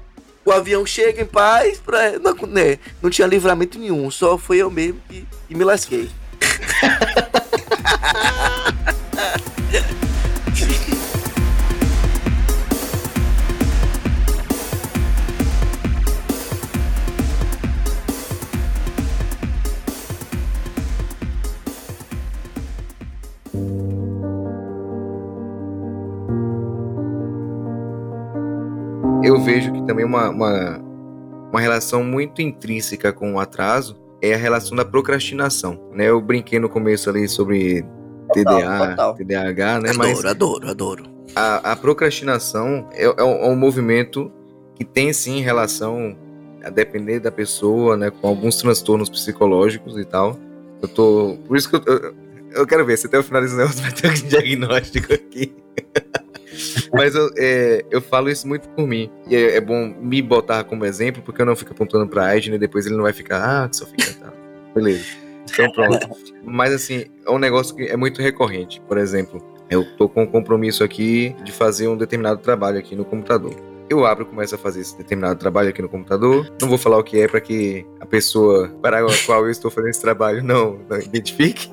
[0.46, 4.70] o avião chega em paz, pra, não, né, não tinha livramento nenhum, só foi eu
[4.70, 6.10] mesmo que, que me lasquei.
[29.54, 30.78] vejo que também uma, uma,
[31.52, 35.80] uma relação muito intrínseca com o atraso é a relação da procrastinação.
[35.92, 36.10] Né?
[36.10, 37.86] Eu brinquei no começo ali sobre
[38.34, 39.14] TDA, total.
[39.14, 39.94] TDAH, né?
[39.96, 41.04] Mas Adoro, adoro, adoro.
[41.36, 44.32] a, a procrastinação é, é um, é um movimento
[44.76, 46.18] que tem sim relação
[46.64, 50.40] a depender da pessoa, né, com alguns transtornos psicológicos e tal.
[50.82, 52.16] Eu tô, por isso que eu, eu,
[52.52, 55.54] eu quero ver se até o final desse negócio vai ter um diagnóstico aqui.
[56.94, 59.10] Mas eu, é, eu falo isso muito por mim.
[59.28, 62.54] E é, é bom me botar como exemplo, porque eu não fico apontando pra Aiden
[62.54, 64.34] e depois ele não vai ficar, ah, que só fica tal.
[64.76, 65.06] Beleza.
[65.52, 66.10] Então pronto.
[66.44, 68.82] Mas assim, é um negócio que é muito recorrente.
[68.88, 73.04] Por exemplo, eu tô com um compromisso aqui de fazer um determinado trabalho aqui no
[73.04, 73.56] computador.
[73.90, 76.52] Eu abro e começo a fazer esse determinado trabalho aqui no computador.
[76.62, 79.70] Não vou falar o que é para que a pessoa para a qual eu estou
[79.70, 81.72] fazendo esse trabalho não, não identifique.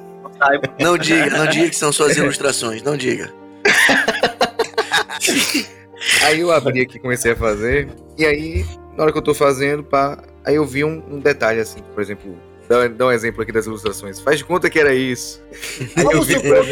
[0.79, 3.31] Não diga, não diga que são suas ilustrações, não diga.
[6.23, 7.89] Aí eu abri aqui e comecei a fazer.
[8.19, 8.65] E aí,
[8.97, 12.03] na hora que eu tô fazendo, pá, aí eu vi um, um detalhe assim, por
[12.03, 12.37] exemplo,
[12.69, 14.21] dá, dá um exemplo aqui das ilustrações.
[14.21, 15.43] Faz de conta que era isso.
[15.97, 16.67] Aí eu Vamos vi, supor.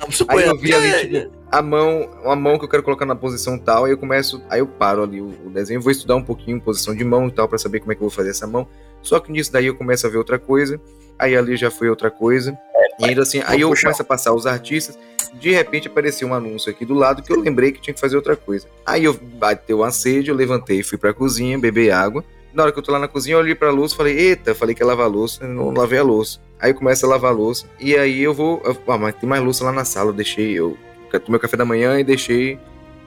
[0.00, 2.82] Vamos supor, Aí eu vi ali, é, tipo, a mão, uma mão que eu quero
[2.82, 5.90] colocar na posição tal, aí eu começo, aí eu paro ali o, o desenho, vou
[5.90, 8.16] estudar um pouquinho posição de mão e tal, pra saber como é que eu vou
[8.16, 8.66] fazer essa mão.
[9.02, 10.80] Só que nisso daí eu começo a ver outra coisa,
[11.18, 12.56] aí ali já foi outra coisa,
[12.98, 14.98] e ainda assim, aí eu começo a passar os artistas,
[15.34, 18.16] de repente apareceu um anúncio aqui do lado que eu lembrei que tinha que fazer
[18.16, 18.66] outra coisa.
[18.84, 22.24] Aí eu bateu uma sede, eu levantei, fui pra cozinha, beber água.
[22.52, 24.54] Na hora que eu tô lá na cozinha, eu olhei pra louça e falei, eita,
[24.54, 26.40] falei que ia lavar a louça, não lavei a louça.
[26.58, 29.42] Aí começa a lavar a louça, e aí eu vou, eu, ah, mas tem mais
[29.42, 30.76] louça lá na sala, eu deixei, eu
[31.24, 32.58] tomei o café da manhã e deixei,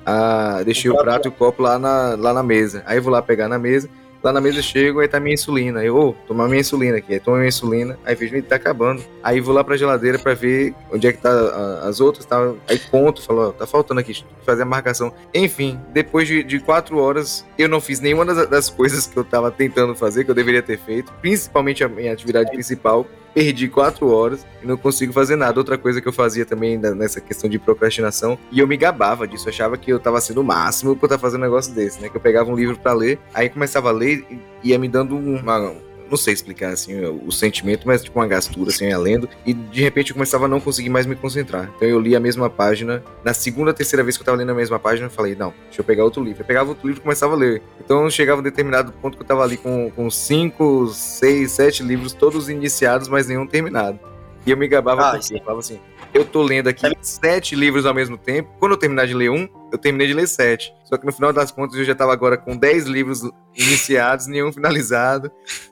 [0.05, 2.83] a, deixei o prato e o copo lá na, lá na mesa.
[2.85, 3.89] Aí eu vou lá pegar na mesa,
[4.23, 5.83] lá na mesa chego, aí tá minha insulina.
[5.83, 7.13] Eu, ô, tomar minha insulina aqui.
[7.13, 9.03] Aí tomo minha insulina, aí vejo tá acabando.
[9.21, 12.53] Aí vou lá pra geladeira pra ver onde é que tá as outras, tá?
[12.67, 15.13] Aí conto, falo, ó, tá faltando aqui, fazer a marcação.
[15.33, 19.23] Enfim, depois de, de quatro horas, eu não fiz nenhuma das, das coisas que eu
[19.23, 23.05] tava tentando fazer, que eu deveria ter feito, principalmente a minha atividade principal.
[23.33, 25.59] Perdi quatro horas e não consigo fazer nada.
[25.59, 29.49] Outra coisa que eu fazia também nessa questão de procrastinação, e eu me gabava disso,
[29.49, 32.09] achava que eu tava sendo o máximo por estar fazendo um negócio desse, né?
[32.09, 35.17] Que eu pegava um livro pra ler, aí começava a ler e ia me dando
[35.17, 35.73] uma.
[36.09, 39.29] Não sei explicar assim o, o sentimento, mas tipo uma gastura assim, eu ia lendo,
[39.45, 41.71] e de repente eu começava a não conseguir mais me concentrar.
[41.75, 43.03] Então eu li a mesma página.
[43.23, 45.81] Na segunda, terceira vez que eu tava lendo a mesma página, eu falei, não, deixa
[45.81, 46.41] eu pegar outro livro.
[46.41, 47.61] Eu pegava outro livro e começava a ler.
[47.83, 52.13] Então chegava um determinado ponto que eu tava ali com, com cinco, seis, sete livros,
[52.13, 53.99] todos iniciados, mas nenhum terminado.
[54.45, 55.79] E eu me gabava Ah, porque eu falava assim,
[56.13, 58.49] eu tô lendo aqui sete livros ao mesmo tempo.
[58.59, 60.73] Quando eu terminar de ler um, eu terminei de ler sete.
[60.85, 63.21] Só que no final das contas eu já tava agora com dez livros
[63.55, 65.31] iniciados, nenhum finalizado.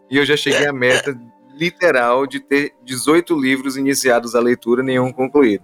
[0.10, 1.18] E eu já cheguei à meta
[1.54, 5.64] literal de ter 18 livros iniciados à leitura, nenhum concluído.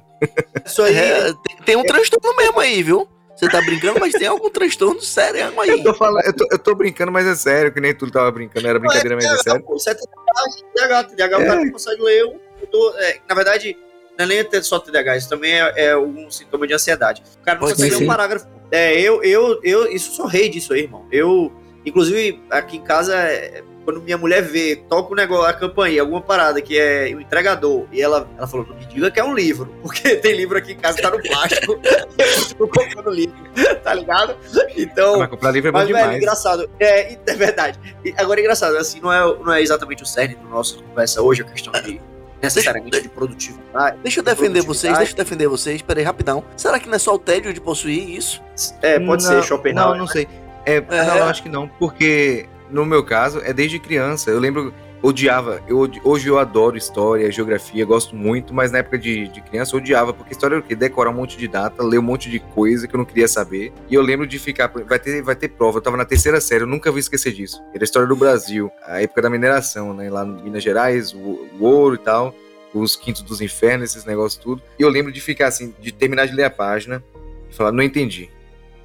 [0.66, 0.96] Isso aí.
[0.96, 3.08] É, tem, tem um transtorno mesmo aí, viu?
[3.36, 5.70] Você tá brincando, mas tem algum transtorno sério aí.
[5.70, 8.32] Eu tô, falando, eu, tô, eu tô brincando, mas é sério, que nem tudo tava
[8.32, 9.64] brincando, era brincadeira, mas é sério.
[9.76, 12.40] Isso é TDAH, TDAH, o cara não consegue ler um.
[12.62, 13.78] eu tô- é, na verdade,
[14.18, 17.22] não é nem ter só TDAH, isso também é, é um sintoma de ansiedade.
[17.40, 18.48] O cara não Pode consegue ser, ler um parágrafo.
[18.72, 21.06] É, eu, eu, eu, isso sou rei disso aí, irmão.
[21.12, 21.52] Eu,
[21.86, 26.20] inclusive, aqui em casa, é, quando minha mulher vê, toca o negócio, a campainha, alguma
[26.20, 29.36] parada que é o entregador, e ela, ela falou, não me diga que é um
[29.36, 33.36] livro, porque tem livro aqui em casa que tá no plástico, eu tô comprando livro,
[33.84, 34.36] tá ligado?
[34.76, 36.18] Então, Mas comprar livro é bom mas, velho, demais.
[36.18, 36.70] engraçado.
[36.80, 37.80] É, é verdade.
[38.18, 41.46] Agora, engraçado, assim, não é, não é exatamente o cerne da nossa conversa hoje, a
[41.46, 42.02] questão de
[42.42, 43.98] necessariamente de produtividade.
[44.02, 45.82] Deixa eu defender vocês, deixa eu defender vocês.
[45.82, 46.44] Peraí, rapidão.
[46.56, 48.42] Será que não é só o tédio de possuir isso?
[48.82, 49.94] É, pode Não, ser Schopenhauer.
[49.94, 50.28] Não, não sei.
[50.66, 54.30] É, Não, eu acho que não, porque no meu caso é desde criança.
[54.30, 55.62] Eu lembro, odiava.
[55.68, 59.80] Eu, hoje eu adoro história, geografia, gosto muito, mas na época de, de criança eu
[59.80, 60.76] odiava, porque história era o quê?
[60.76, 63.72] Decorar um monte de data, ler um monte de coisa que eu não queria saber.
[63.90, 64.68] E eu lembro de ficar.
[64.68, 67.62] Vai ter, vai ter prova, eu tava na terceira série, eu nunca vou esquecer disso.
[67.74, 70.10] Era a história do Brasil, a época da mineração, né?
[70.10, 72.34] Lá em Minas Gerais, o, o ouro e tal.
[72.74, 74.62] Os quintos dos infernos, esses negócios tudo.
[74.78, 77.04] E eu lembro de ficar assim, de terminar de ler a página
[77.50, 78.30] e falar, não entendi.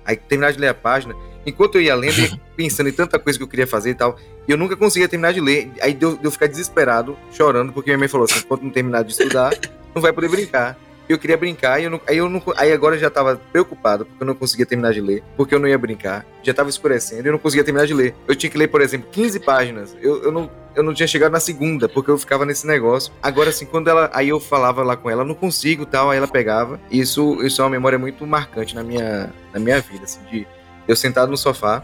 [0.05, 1.15] Aí terminar de ler a página,
[1.47, 4.17] enquanto eu ia lendo, ia pensando em tanta coisa que eu queria fazer e tal,
[4.47, 5.71] e eu nunca conseguia terminar de ler.
[5.81, 9.13] Aí deu, deu ficar desesperado, chorando, porque minha mãe falou assim: enquanto não terminar de
[9.13, 9.53] estudar,
[9.95, 10.79] não vai poder brincar.
[11.09, 14.07] Eu queria brincar e eu não, aí eu não, aí agora eu já tava preocupado
[14.07, 16.25] porque eu não conseguia terminar de ler, porque eu não ia brincar.
[16.43, 18.15] Já tava escurecendo e eu não conseguia terminar de ler.
[18.27, 19.97] Eu tinha que ler, por exemplo, 15 páginas.
[20.01, 23.13] Eu, eu não eu não tinha chegado na segunda, porque eu ficava nesse negócio.
[23.23, 24.11] Agora, assim, quando ela.
[24.13, 26.81] Aí eu falava lá com ela, não consigo tal, aí ela pegava.
[26.91, 30.47] Isso, isso é uma memória muito marcante na minha, na minha vida, assim, de
[30.87, 31.83] eu sentado no sofá.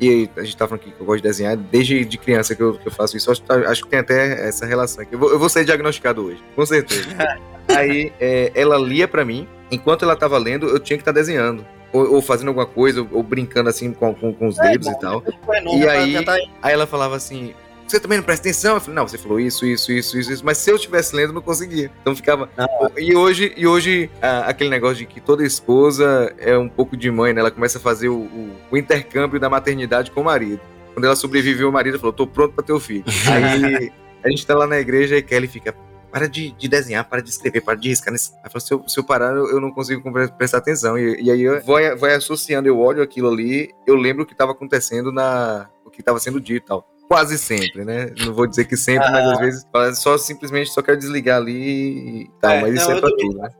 [0.00, 2.62] E a gente tá falando aqui que eu gosto de desenhar desde de criança que
[2.62, 3.32] eu, que eu faço isso.
[3.32, 5.14] Acho, acho que tem até essa relação aqui.
[5.14, 7.08] Eu vou, eu vou ser diagnosticado hoje, com certeza.
[7.74, 11.66] aí é, ela lia pra mim, enquanto ela tava lendo, eu tinha que estar desenhando.
[11.92, 14.98] Ou, ou fazendo alguma coisa, ou, ou brincando assim com, com, com os dedos e
[15.00, 15.24] tal.
[15.26, 16.16] E E aí-.
[16.62, 17.52] Aí ela falava assim:
[17.88, 18.74] Você também não presta atenção?
[18.74, 20.44] Eu falei: Não, você falou isso, isso, isso, isso, isso.
[20.44, 21.90] Mas se eu estivesse lendo, eu não conseguia.
[22.02, 22.48] Então ficava.
[22.96, 27.10] E hoje, e hoje ah, aquele negócio de que toda esposa é um pouco de
[27.10, 27.40] mãe, né?
[27.40, 30.60] Ela começa a fazer o, o- o intercâmbio da maternidade com o marido.
[30.94, 33.04] Quando ela sobreviveu, o marido falou: Tô pronto pra ter o filho.
[33.32, 33.90] Aí
[34.22, 35.74] a gente tá lá na igreja e Kelly fica.
[36.10, 38.10] Para de, de desenhar, para de escrever, para de riscar.
[38.10, 38.32] Nesse...
[38.40, 40.02] Ela falou, se, eu, se eu parar, eu, eu não consigo
[40.38, 40.98] prestar atenção.
[40.98, 41.76] E, e aí eu vou
[42.08, 45.68] associando, eu olho aquilo ali, eu lembro o que estava acontecendo na.
[45.84, 46.88] o que estava sendo dito e tal.
[47.08, 48.12] Quase sempre, né?
[48.20, 52.22] Não vou dizer que sempre, mas às vezes fala, só simplesmente só quero desligar ali
[52.22, 52.50] e tal.
[52.52, 53.50] É, mas isso não, é eu pra tudo, né?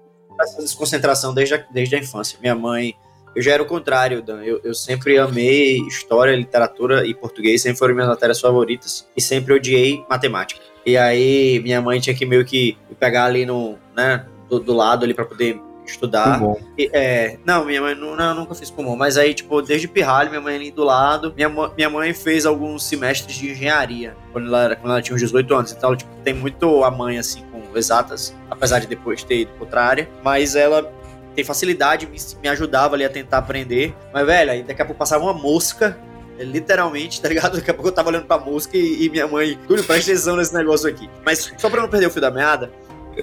[0.41, 2.39] essa desconcentração desde a, desde a infância.
[2.41, 2.95] Minha mãe,
[3.35, 4.43] eu já era o contrário, Dan.
[4.43, 9.55] Eu, eu sempre amei história, literatura e português, sempre foram minhas matérias favoritas e sempre
[9.55, 10.61] odiei matemática.
[10.87, 15.05] E aí minha mãe tinha que meio que pegar ali no, né, do, do lado
[15.05, 16.41] ali para poder estudar.
[16.77, 20.31] E, é, não, minha mãe não, não, nunca fiz comum, mas aí, tipo, desde pirralho,
[20.31, 21.33] minha mãe ali do lado.
[21.35, 25.55] Minha, minha mãe fez alguns semestres de engenharia quando ela, quando ela tinha uns 18
[25.55, 25.73] anos.
[25.73, 29.65] Então, tipo, tem muito a mãe, assim, com exatas, apesar de depois ter ido pra
[29.65, 30.09] outra área.
[30.23, 30.93] Mas ela
[31.35, 33.95] tem facilidade, me, me ajudava ali a tentar aprender.
[34.13, 35.97] Mas, velho, aí daqui a pouco passava uma mosca.
[36.39, 37.57] Literalmente, tá ligado?
[37.57, 40.37] Daqui a pouco eu tava olhando pra música e, e minha mãe, Túlio, presta atenção
[40.37, 41.11] nesse negócio aqui.
[41.25, 42.71] Mas só pra não perder o fio da meada,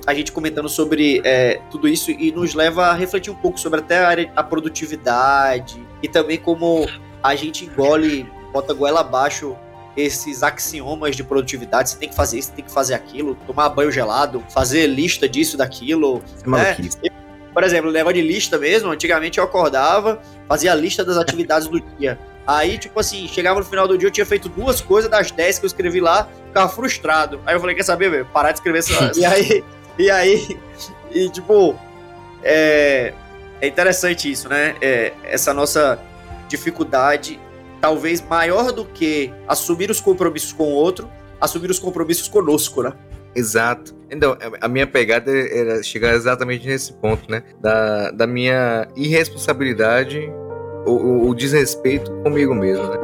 [0.05, 3.79] a gente comentando sobre é, tudo isso e nos leva a refletir um pouco sobre
[3.79, 6.87] até a, área, a produtividade e também como
[7.23, 9.55] a gente engole, bota goela abaixo
[9.97, 11.89] esses axiomas de produtividade.
[11.89, 15.57] Você tem que fazer isso, tem que fazer aquilo, tomar banho gelado, fazer lista disso,
[15.57, 16.21] daquilo.
[16.43, 16.97] É maluquice.
[17.53, 18.91] Por exemplo, leva de lista mesmo.
[18.91, 22.19] Antigamente eu acordava, fazia a lista das atividades do dia.
[22.45, 25.59] Aí, tipo assim, chegava no final do dia, eu tinha feito duas coisas das 10
[25.59, 27.39] que eu escrevi lá, ficava frustrado.
[27.45, 28.25] Aí eu falei, quer saber, velho?
[28.25, 29.11] Parar de escrever essa.
[29.17, 29.63] e aí,
[29.97, 30.57] e aí,
[31.11, 31.75] e tipo,
[32.43, 33.13] é,
[33.61, 34.75] é interessante isso, né?
[34.81, 35.99] É, essa nossa
[36.47, 37.39] dificuldade,
[37.81, 42.93] talvez maior do que assumir os compromissos com o outro, assumir os compromissos conosco, né?
[43.35, 43.93] Exato.
[44.09, 47.43] Então, a minha pegada era chegar exatamente nesse ponto, né?
[47.59, 50.31] Da, da minha irresponsabilidade,
[50.85, 52.97] o, o- desrespeito comigo mesmo, né?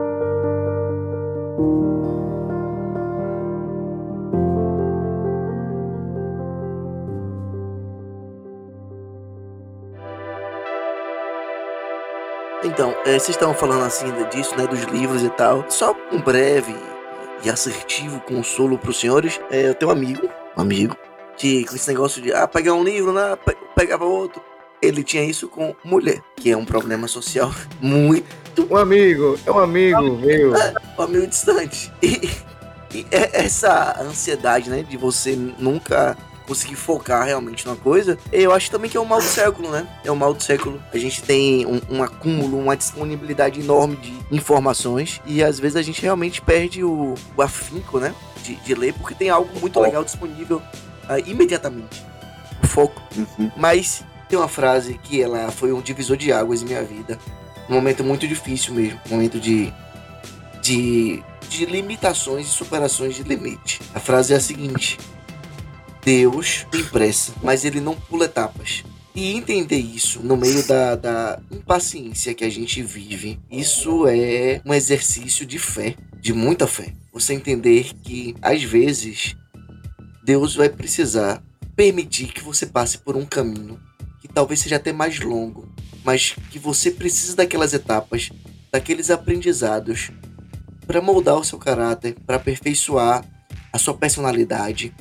[12.82, 14.65] Então, é, vocês estavam falando assim disso, né?
[14.65, 15.63] Dos livros e tal.
[15.70, 16.76] Só um breve
[17.44, 19.39] e assertivo consolo pros senhores.
[19.52, 20.98] É, eu tenho um amigo, um amigo,
[21.38, 23.36] que com esse negócio de ah, pegar um livro, né?
[23.46, 24.41] pe- Pegava outro.
[24.82, 28.26] Ele tinha isso com mulher, que é um problema social muito
[28.67, 30.52] Um amigo, é um amigo meu.
[31.08, 31.94] meio distante.
[32.02, 32.32] E,
[32.96, 38.69] e é- essa ansiedade, né, de você nunca conseguir focar realmente numa coisa, eu acho
[38.69, 39.88] também que é o mal do século, né?
[40.04, 40.82] É o mal do século.
[40.93, 45.82] A gente tem um, um acúmulo, uma disponibilidade enorme de informações e às vezes a
[45.82, 50.04] gente realmente perde o, o afinco, né, de, de ler, porque tem algo muito legal
[50.04, 50.62] disponível
[51.08, 52.06] ah, imediatamente.
[52.63, 53.01] O foco.
[53.58, 57.19] Mas tem uma frase que ela foi um divisor de águas em minha vida.
[57.69, 58.99] Um momento muito difícil mesmo.
[59.08, 59.73] Um momento de.
[60.62, 61.21] de.
[61.49, 63.82] de limitações e superações de limite.
[63.93, 64.97] A frase é a seguinte:
[66.04, 68.84] Deus tem pressa, mas ele não pula etapas.
[69.14, 74.74] E entender isso no meio da, da impaciência que a gente vive, isso é um
[74.74, 76.94] exercício de fé, de muita fé.
[77.12, 79.36] Você entender que, às vezes,
[80.24, 81.44] Deus vai precisar
[81.76, 83.80] permitir que você passe por um caminho
[84.22, 85.68] que talvez seja até mais longo,
[86.04, 88.30] mas que você precisa daquelas etapas,
[88.72, 90.12] daqueles aprendizados
[90.86, 93.26] para moldar o seu caráter, para aperfeiçoar
[93.74, 94.94] a sua personalidade,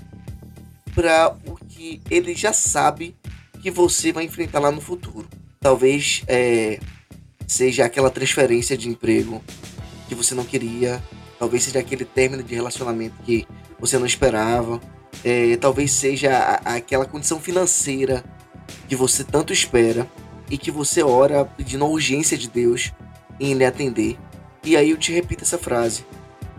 [1.00, 3.16] para o que ele já sabe
[3.62, 5.26] que você vai enfrentar lá no futuro.
[5.58, 6.78] Talvez é,
[7.46, 9.42] seja aquela transferência de emprego
[10.08, 11.02] que você não queria,
[11.38, 13.46] talvez seja aquele término de relacionamento que
[13.78, 14.78] você não esperava,
[15.24, 18.22] é, talvez seja a- aquela condição financeira
[18.86, 20.06] que você tanto espera
[20.50, 22.92] e que você ora pedindo a urgência de Deus
[23.38, 24.18] em lhe atender.
[24.62, 26.04] E aí eu te repito essa frase: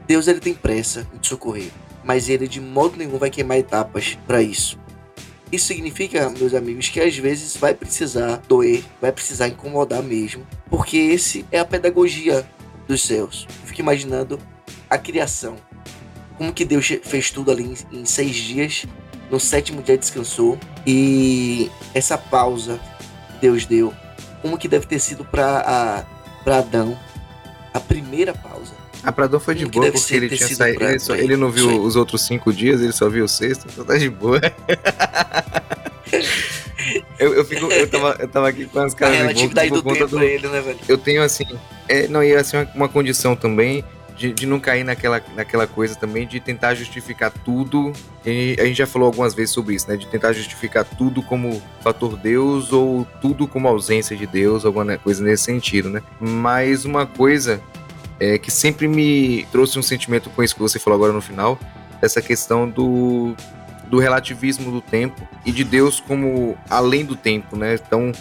[0.08, 1.70] Deus ele tem pressa em te socorrer,
[2.04, 4.80] mas ele de modo nenhum vai queimar etapas para isso.
[5.52, 10.98] Isso significa, meus amigos, que às vezes vai precisar doer, vai precisar incomodar mesmo, porque
[10.98, 12.48] esse é a pedagogia
[12.88, 13.46] dos céus.
[13.66, 14.40] Fico imaginando
[14.90, 15.58] a criação.
[16.38, 18.86] Como que Deus fez tudo ali em, seis dias,
[19.30, 22.80] no sétimo dia descansou, e essa pausa
[23.42, 23.94] Deus deu,
[24.42, 26.06] como que deve ter sido para
[26.46, 26.98] Adão
[27.74, 28.74] a primeira pausa.
[29.04, 30.84] A Pradão foi de boa porque ele tinha saído.
[30.84, 31.80] Ele, só- ele não viu Sim.
[31.80, 34.40] os outros cinco dias, ele só viu o sexto, então tá de boa.
[37.20, 39.84] eu, eu, fico, eu, tava, eu tava aqui com as caras de boca por do
[39.84, 40.80] conta tempo do, ele, né, velho?
[40.88, 41.46] eu tenho assim,
[41.88, 43.84] é, não ia ser uma, uma condição também
[44.22, 47.92] de, de não cair naquela, naquela coisa também de tentar justificar tudo.
[48.24, 49.98] E a gente já falou algumas vezes sobre isso, né?
[49.98, 55.24] De tentar justificar tudo como fator Deus ou tudo como ausência de Deus, alguma coisa
[55.24, 56.04] nesse sentido, né?
[56.20, 57.60] Mas uma coisa
[58.22, 61.60] é, que sempre me trouxe um sentimento com isso que você falou agora no final,
[62.00, 63.36] essa questão do,
[63.88, 67.74] do relativismo do tempo e de Deus como além do tempo, né?
[67.74, 68.12] Então,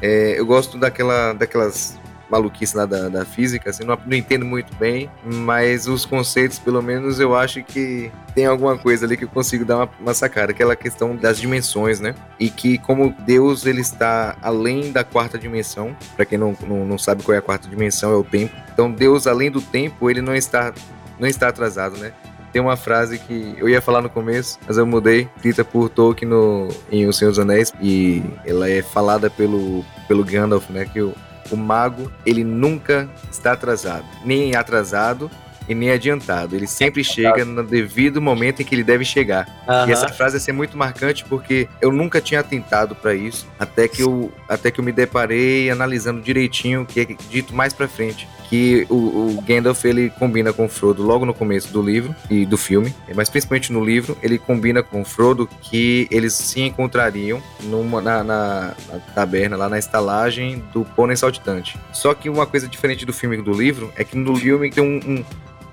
[0.00, 2.00] é, eu gosto daquela, daquelas
[2.34, 6.82] maluquices lá da, da física, assim, não, não entendo muito bem, mas os conceitos, pelo
[6.82, 10.50] menos, eu acho que tem alguma coisa ali que eu consigo dar uma, uma sacada,
[10.50, 12.14] aquela questão das dimensões, né?
[12.38, 16.98] E que como Deus, ele está além da quarta dimensão, para quem não, não, não
[16.98, 18.54] sabe qual é a quarta dimensão, é o tempo.
[18.72, 20.74] Então, Deus, além do tempo, ele não está,
[21.18, 22.12] não está atrasado, né?
[22.52, 26.30] Tem uma frase que eu ia falar no começo, mas eu mudei, escrita por Tolkien
[26.30, 30.84] no, em O Senhor dos Anéis, e ela é falada pelo, pelo Gandalf, né?
[30.84, 31.12] Que o,
[31.50, 35.30] o mago, ele nunca está atrasado, nem atrasado
[35.68, 36.54] e nem adiantado.
[36.54, 39.46] Ele sempre chega no devido momento em que ele deve chegar.
[39.88, 44.02] E essa frase é muito marcante porque eu nunca tinha atentado para isso, até que
[44.02, 48.28] eu até que eu me deparei analisando direitinho o que é dito mais para frente,
[48.48, 48.94] que o,
[49.38, 52.94] o Gandalf ele combina com o Frodo logo no começo do livro e do filme,
[53.14, 58.22] mas principalmente no livro, ele combina com o Frodo que eles se encontrariam numa, na,
[58.22, 61.78] na- na taberna, lá na estalagem do Pônei Saltitante.
[61.92, 64.82] Só que uma coisa diferente do filme e do livro é que no filme tem
[64.84, 65.24] um, um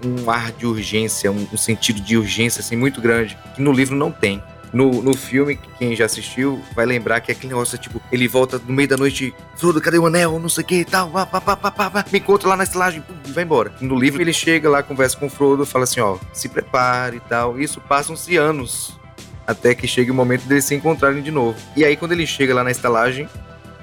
[0.06, 3.96] um ar de urgência, um, um sentido de urgência assim muito grande, que no livro
[3.96, 4.42] não tem.
[4.74, 8.74] No, no filme, quem já assistiu vai lembrar que aquele negócio, tipo, ele volta no
[8.74, 10.40] meio da noite, Frodo, cadê o anel?
[10.40, 12.64] Não sei o que e tal, pá, pá, pá, pá, pá, me encontra lá na
[12.64, 13.74] estalagem pum, e vai embora.
[13.82, 17.20] No livro ele chega lá, conversa com o Frodo, fala assim, ó, se prepare e
[17.20, 17.60] tal.
[17.60, 18.98] Isso passam-se anos
[19.46, 21.58] até que chegue o momento deles se encontrarem de novo.
[21.76, 23.28] E aí quando ele chega lá na estalagem,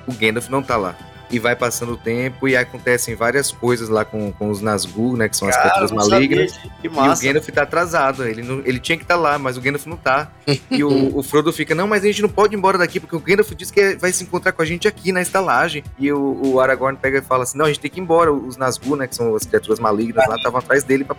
[0.06, 0.96] o Gandalf não tá lá.
[1.30, 5.28] E vai passando o tempo e acontecem várias coisas lá com, com os Nazgûl, né,
[5.28, 6.58] que são as criaturas malignas.
[6.82, 6.92] E o.
[7.20, 8.24] Gandalf tá atrasado.
[8.24, 10.30] Ele, não- ele tinha que estar lá, mas o Gandalf não tá.
[10.70, 13.14] E o, o Frodo fica, não, mas a gente não pode ir embora daqui, porque
[13.14, 15.84] o Gandalf disse que vai se encontrar com a gente aqui na estalagem.
[15.98, 18.32] E o, o Aragorn pega e fala assim, não, a gente tem que ir embora.
[18.32, 21.14] Os Nazgûl, né, que são as criaturas malignas lá, estavam atrás dele pra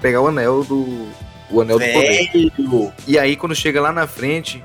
[0.00, 1.08] pegar o anel do...
[1.50, 2.30] O anel do poder.
[2.32, 2.92] Velho.
[3.08, 4.62] E aí, quando chega lá na frente,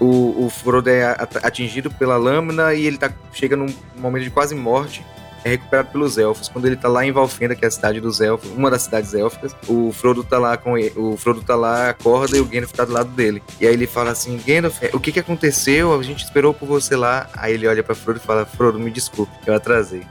[0.00, 3.66] o, o Frodo é at- atingido pela lâmina e ele tá, chega num
[3.96, 5.04] momento de quase morte.
[5.44, 6.48] é recuperado pelos elfos.
[6.48, 9.14] Quando ele tá lá em Valfenda, que é a cidade dos elfos, uma das cidades
[9.14, 12.72] élficas, o Frodo tá lá com ele, o Frodo tá lá, acorda e o Gandalf
[12.72, 13.42] tá do lado dele.
[13.60, 15.98] E aí ele fala assim: Gandalf, o que que aconteceu?
[15.98, 17.28] A gente esperou por você lá.
[17.34, 20.02] Aí ele olha pra Frodo e fala: Frodo, me desculpe, eu atrasei.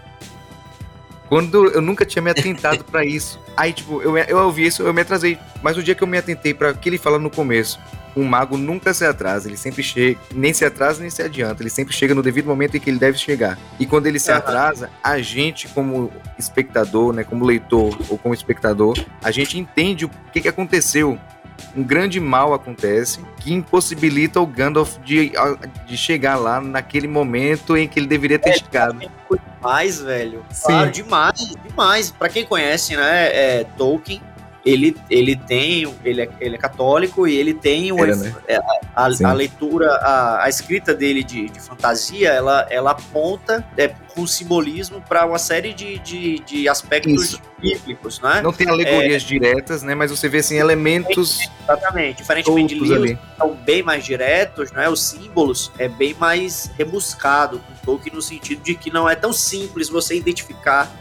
[1.28, 3.40] Quando eu nunca tinha me atentado pra isso.
[3.58, 5.38] Aí, tipo, eu, eu ouvi isso, eu me atrasei.
[5.62, 7.80] Mas o dia que eu me atentei para o que ele fala no começo,
[8.16, 11.70] um mago nunca se atrasa, ele sempre chega, nem se atrasa nem se adianta, ele
[11.70, 13.58] sempre chega no devido momento em que ele deve chegar.
[13.80, 14.40] E quando ele se Aham.
[14.40, 20.12] atrasa, a gente como espectador, né, como leitor ou como espectador, a gente entende o
[20.32, 21.20] que, que aconteceu.
[21.76, 25.32] Um grande mal acontece que impossibilita o Gandalf de,
[25.86, 29.00] de chegar lá naquele momento em que ele deveria ter chegado.
[29.58, 30.46] Demais, velho.
[30.52, 30.68] Sim.
[30.68, 32.12] Claro, demais, demais.
[32.12, 34.22] Pra quem conhece, né, é, Tolkien,
[34.66, 38.36] ele, ele tem, ele é, ele é católico e ele tem uma, Era, né?
[38.48, 38.60] é,
[38.96, 39.24] a, Sim.
[39.24, 45.02] a leitura, a, a escrita dele de, de fantasia, ela, ela aponta é, com simbolismo
[45.08, 47.42] para uma série de, de, de aspectos Isso.
[47.60, 48.42] bíblicos, né?
[48.42, 49.94] Não tem alegorias diretas, né?
[49.94, 52.18] Mas você vê assim elementos Exatamente.
[52.18, 53.16] Diferentemente de livros ali.
[53.16, 54.90] que são bem mais diretos, né?
[54.90, 59.32] Os símbolos é bem mais rebuscado com Tolkien no sentido de que não é tão
[59.32, 60.92] simples você identificar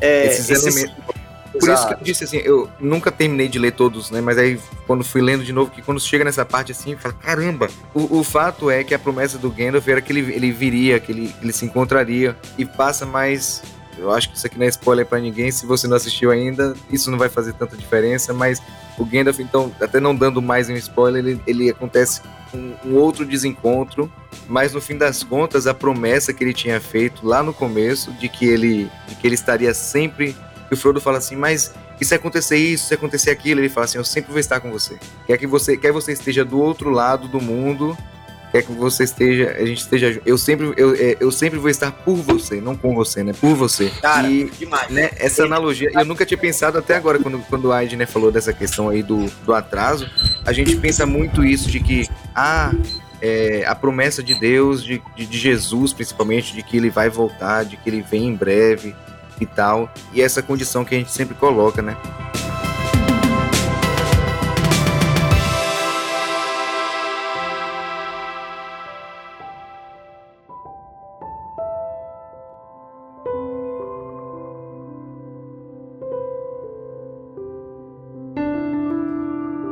[0.00, 0.96] é, Esses elementos.
[0.96, 1.21] símbolos.
[1.52, 4.20] Por isso que eu disse assim, eu nunca terminei de ler todos, né?
[4.20, 7.68] Mas aí, quando fui lendo de novo, que quando chega nessa parte assim, fala, caramba!
[7.94, 11.12] O, o fato é que a promessa do Gandalf era que ele, ele viria, que
[11.12, 13.62] ele, ele se encontraria, e passa mais.
[13.98, 16.74] Eu acho que isso aqui não é spoiler pra ninguém, se você não assistiu ainda,
[16.90, 18.60] isso não vai fazer tanta diferença, mas
[18.98, 22.22] o Gandalf, então, até não dando mais um spoiler, ele, ele acontece
[22.54, 24.10] um, um outro desencontro,
[24.48, 28.28] mas no fim das contas, a promessa que ele tinha feito lá no começo, de
[28.28, 30.34] que ele, de que ele estaria sempre
[30.72, 33.84] que o Frodo fala assim, mas e se acontecer isso, se acontecer aquilo, ele fala
[33.84, 34.98] assim, eu sempre vou estar com você.
[35.26, 37.96] Quer que você, quer você esteja do outro lado do mundo,
[38.50, 41.92] quer que você esteja, a gente esteja, eu sempre, eu, é, eu sempre vou estar
[41.92, 43.34] por você, não com você, né?
[43.38, 43.90] Por você.
[44.00, 44.88] Cara, e demais.
[44.90, 48.52] né, essa analogia, eu nunca tinha pensado até agora, quando, quando o Aidner falou dessa
[48.54, 50.08] questão aí do, do atraso,
[50.46, 52.72] a gente pensa muito isso de que, ah,
[53.20, 57.64] é, a promessa de Deus, de, de, de Jesus principalmente, de que ele vai voltar,
[57.64, 58.94] de que ele vem em breve
[59.42, 61.96] e tal, e essa condição que a gente sempre coloca, né?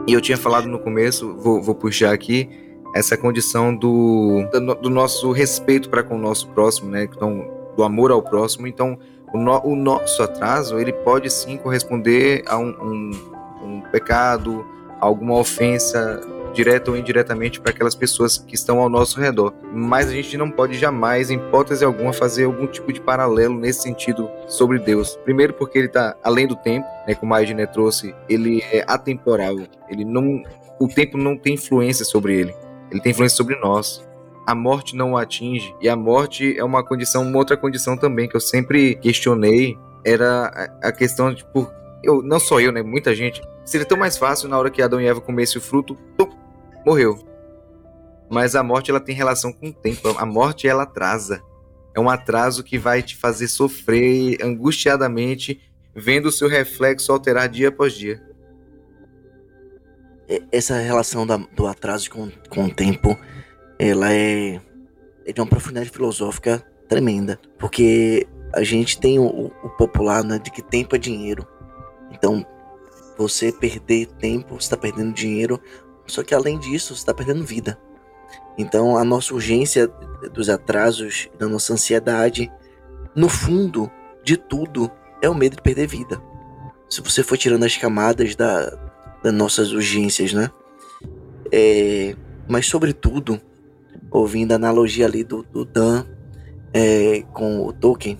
[0.06, 2.50] E eu tinha falado no começo, vou, vou puxar aqui,
[2.92, 7.04] essa condição do, do, do nosso respeito para com o nosso próximo, né?
[7.04, 8.66] Então, do amor ao próximo.
[8.66, 8.98] Então,
[9.32, 13.10] o, no- o nosso atraso, ele pode sim corresponder a um, um,
[13.62, 14.64] um pecado,
[15.00, 16.20] alguma ofensa
[16.52, 19.54] direta ou indiretamente para aquelas pessoas que estão ao nosso redor.
[19.72, 23.82] Mas a gente não pode jamais, em hipótese alguma, fazer algum tipo de paralelo nesse
[23.82, 25.16] sentido sobre Deus.
[25.24, 29.54] Primeiro porque ele está além do tempo, né, como a Edne trouxe, ele é atemporal.
[29.88, 30.42] Ele não,
[30.80, 32.54] o tempo não tem influência sobre ele.
[32.90, 34.04] Ele tem influência sobre nós.
[34.46, 38.28] A morte não o atinge e a morte é uma condição, uma outra condição também
[38.28, 40.46] que eu sempre questionei era
[40.82, 41.70] a, questão de por
[42.02, 43.42] eu não só eu, né, muita gente.
[43.64, 46.28] Seria tão mais fácil na hora que Adão e Eva comessem o fruto, tum,
[46.84, 47.18] morreu.
[48.30, 50.08] Mas a morte ela tem relação com o tempo.
[50.16, 51.42] A morte ela atrasa.
[51.94, 55.60] É um atraso que vai te fazer sofrer angustiadamente
[55.94, 58.22] vendo o seu reflexo alterar dia após dia.
[60.52, 63.18] Essa relação da- do atraso com, com o tempo,
[63.82, 64.60] ela é,
[65.24, 67.40] é de uma profundidade filosófica tremenda.
[67.58, 71.46] Porque a gente tem o, o- popular, né, de que tempo é dinheiro.
[72.12, 72.44] Então,
[73.16, 75.58] você perder tempo, você está perdendo dinheiro.
[76.06, 77.80] Só que além disso, você está perdendo vida.
[78.58, 79.86] Então, a nossa urgência
[80.34, 82.52] dos atrasos, da nossa ansiedade,
[83.16, 83.90] no fundo
[84.22, 84.90] de tudo,
[85.22, 86.20] é o medo de perder vida.
[86.88, 88.68] Se você for tirando as camadas da,
[89.22, 90.50] das nossas urgências, né?
[91.50, 92.14] É,
[92.46, 93.40] mas, sobretudo,
[94.10, 96.04] ouvindo a analogia ali do, do Dan
[96.72, 98.18] é, com o Tolkien,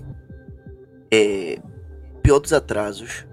[1.10, 1.58] é,
[2.16, 3.26] o pior dos atrasos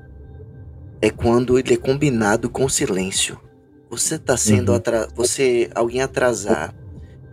[1.02, 3.40] é quando ele é combinado com silêncio.
[3.90, 4.76] Você tá sendo Uhum.
[4.76, 6.74] atra você alguém atrasar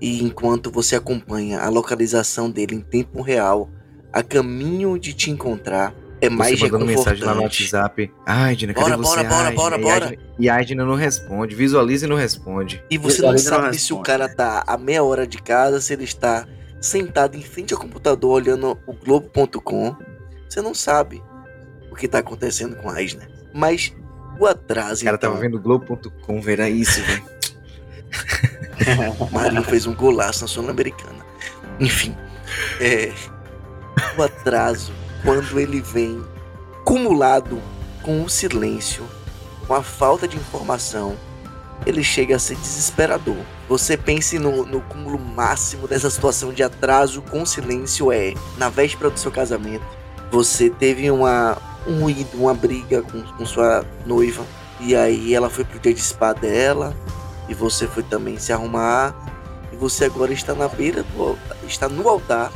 [0.01, 3.71] e enquanto você acompanha a localização dele em tempo real,
[4.13, 5.95] a caminho de te encontrar,
[6.27, 7.43] é mais você mandando mensagem lá no.
[7.43, 8.13] WhatsApp.
[8.27, 9.25] Ai, Dina, cadê Bora, você?
[9.25, 10.07] bora, bora, bora, Dina?" E bora.
[10.11, 12.83] Dina- E a Edna não responde, visualiza e não responde.
[12.91, 15.81] E você não Visualiza não sabe se o cara tá a meia hora de casa,
[15.81, 16.47] se ele está
[16.81, 19.97] sentado em frente ao computador olhando o Globo.com.
[20.49, 21.23] Você não sabe
[21.91, 23.29] o que tá acontecendo com a Aisner.
[23.53, 23.93] Mas
[24.39, 27.23] o atraso, O cara então, tava vendo Globo.com, ver era isso, velho.
[29.19, 31.25] o Marinho fez um golaço na Sul-Americana.
[31.81, 32.15] Enfim,
[32.81, 33.13] é,
[34.17, 34.93] o atraso
[35.25, 36.23] quando ele vem
[36.85, 37.61] cumulado
[38.03, 39.05] com o silêncio,
[39.67, 41.17] com a falta de informação,
[41.87, 43.39] ele chega a ser desesperador.
[43.69, 49.11] Você pense no, no cúmulo máximo dessa situação de atraso com silêncio é na véspera
[49.11, 49.85] do seu casamento.
[50.31, 51.57] Você teve uma,
[51.87, 54.45] um ruído, uma briga com, com sua noiva.
[54.81, 56.95] E aí ela foi pro dia de spa dela.
[57.49, 59.15] E você foi também se arrumar.
[59.73, 62.53] E você agora está na beira do está no altar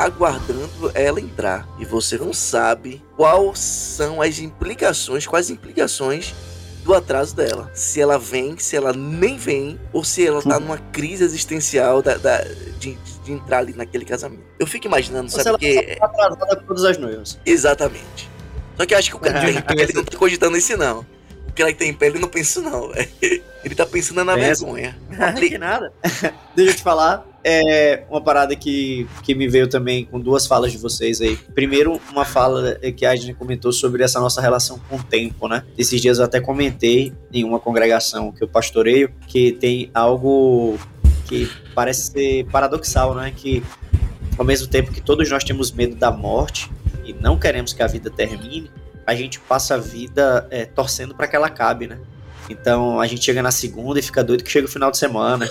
[0.00, 1.68] aguardando ela entrar.
[1.78, 6.34] E você não sabe quais são as implicações, quais implicações
[6.82, 7.70] do atraso dela.
[7.74, 12.16] Se ela vem, se ela nem vem, ou se ela tá numa crise existencial da,
[12.16, 12.42] da
[12.78, 14.42] de, de, entrar ali naquele casamento.
[14.58, 15.58] Eu fico imaginando, sabe?
[15.58, 17.38] que tá atrasada por todas as noivas.
[17.44, 18.30] Exatamente.
[18.78, 19.82] Só que eu acho que o cara é.
[19.82, 21.00] ele não tá cogitando isso, não.
[21.46, 22.90] O cara que tem pé, ele não pensa, não.
[23.62, 24.64] Ele tá pensando na Pensa.
[24.64, 24.98] vergonha.
[25.10, 25.92] Não que nada.
[26.56, 27.26] Deixa eu te falar.
[27.42, 31.36] É uma parada que, que me veio também com duas falas de vocês aí.
[31.54, 35.64] Primeiro, uma fala que a gente comentou sobre essa nossa relação com o tempo, né?
[35.78, 40.78] Esses dias eu até comentei em uma congregação que eu pastoreio que tem algo
[41.26, 43.32] que parece ser paradoxal, né?
[43.34, 43.62] Que
[44.36, 46.70] ao mesmo tempo que todos nós temos medo da morte
[47.04, 48.70] e não queremos que a vida termine,
[49.06, 51.98] a gente passa a vida é, torcendo para que ela acabe, né?
[52.48, 55.48] Então a gente chega na segunda e fica doido que chega o final de semana.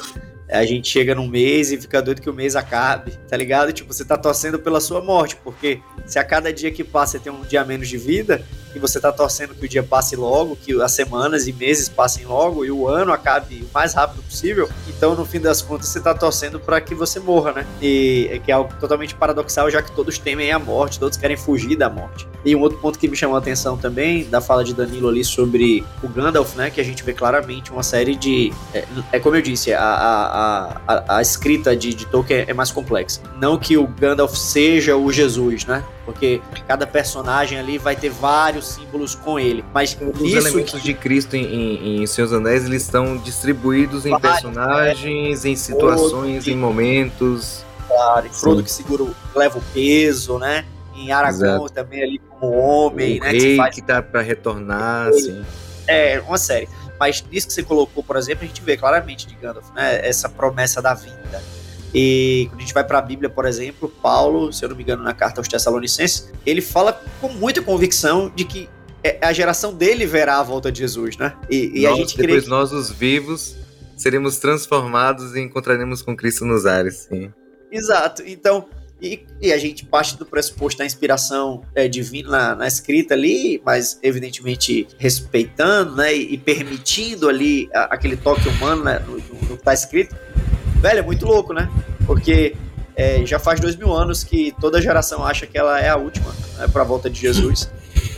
[0.50, 3.72] A gente chega num mês e fica doido que o mês acabe, tá ligado?
[3.72, 7.20] Tipo, você tá torcendo pela sua morte, porque se a cada dia que passa você
[7.20, 8.44] tem um dia menos de vida,
[8.76, 12.26] e você tá torcendo que o dia passe logo, que as semanas e meses passem
[12.26, 14.70] logo e o ano acabe o mais rápido possível.
[14.88, 17.68] Então, no fim das contas, você tá torcendo para que você morra, né?
[17.82, 21.38] E é que é algo totalmente paradoxal, já que todos temem a morte, todos querem
[21.38, 22.28] fugir da morte.
[22.46, 25.24] E um outro ponto que me chamou a atenção também, da fala de Danilo ali
[25.24, 26.70] sobre o Gandalf, né?
[26.70, 28.54] Que a gente vê claramente uma série de.
[28.74, 32.72] É, é como eu disse, a, a, a, a escrita de, de Tolkien é mais
[32.72, 33.22] complexa.
[33.40, 35.84] Não que o Gandalf seja o Jesus, né?
[36.10, 39.64] Porque cada personagem ali vai ter vários símbolos com ele.
[39.72, 44.20] Mas os isso elementos de Cristo em, em, em Seus Anéis eles estão distribuídos em
[44.20, 47.64] personagens, em situações, em momentos.
[47.88, 49.06] Claro, em Frodo que segura,
[49.36, 50.66] leva o peso, né?
[50.96, 51.70] Em Aragorn Exato.
[51.70, 53.30] também ali como homem, o né?
[53.30, 53.76] Rei que, faz...
[53.76, 55.46] que tá para retornar, assim.
[55.88, 56.68] É, uma série.
[57.00, 60.06] Mas nisso que você colocou, por exemplo, a gente vê claramente de Gandalf, né?
[60.08, 61.42] Essa promessa da vinda
[61.94, 64.84] e quando a gente vai para a Bíblia, por exemplo, Paulo, se eu não me
[64.84, 68.70] engano, na carta aos Tessalonicenses, ele fala com muita convicção de que
[69.04, 71.36] é, a geração dele verá a volta de Jesus, né?
[71.50, 72.50] E, e nós, a gente depois que...
[72.50, 73.56] nós, os vivos,
[73.98, 77.32] seremos transformados e encontraremos com Cristo nos ares, sim.
[77.72, 78.24] Exato.
[78.26, 78.68] Então,
[79.02, 83.62] e, e, a gente parte do pressuposto da inspiração é, divina na, na, escrita ali,
[83.66, 89.42] mas evidentemente respeitando né, e, e permitindo ali a, aquele toque humano né, no, no,
[89.42, 90.14] no que está escrito
[90.80, 91.70] velho, é muito louco, né?
[92.06, 92.56] Porque
[92.96, 96.34] é, já faz dois mil anos que toda geração acha que ela é a última
[96.58, 97.70] né, para a volta de Jesus.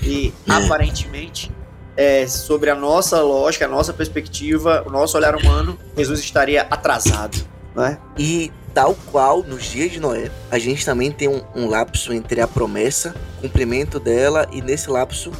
[0.03, 1.51] E aparentemente,
[1.95, 7.37] é, sobre a nossa lógica, a nossa perspectiva, o nosso olhar humano, Jesus estaria atrasado.
[7.75, 7.97] Né?
[8.17, 12.41] E tal qual nos dias de Noé, a gente também tem um, um lapso entre
[12.41, 15.31] a promessa, cumprimento dela, e nesse lapso,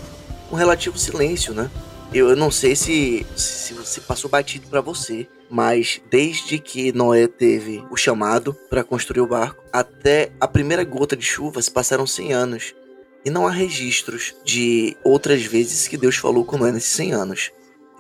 [0.52, 1.70] um relativo silêncio, né?
[2.14, 7.26] Eu, eu não sei se, se, se passou batido para você, mas desde que Noé
[7.26, 12.06] teve o chamado para construir o barco até a primeira gota de chuva se passaram
[12.06, 12.76] 100 anos.
[13.24, 17.52] E não há registros de outras vezes que Deus falou com Noé nesses 100 anos.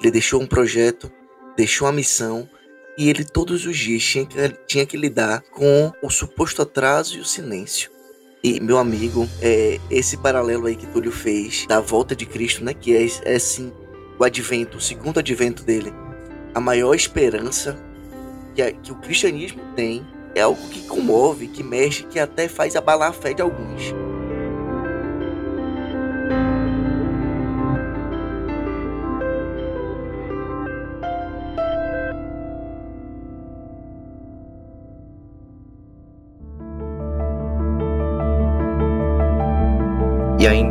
[0.01, 1.09] Ele deixou um projeto,
[1.55, 2.49] deixou uma missão
[2.97, 7.21] e ele todos os dias tinha que, tinha que lidar com o suposto atraso e
[7.21, 7.89] o silêncio.
[8.43, 12.73] E, meu amigo, é, esse paralelo aí que Túlio fez da volta de Cristo, né?
[12.73, 13.71] Que é, é sim
[14.21, 15.91] o advento, o segundo advento dele,
[16.53, 17.75] a maior esperança
[18.53, 20.05] que, a, que o cristianismo tem
[20.35, 23.91] é algo que comove, que mexe, que até faz abalar a fé de alguns.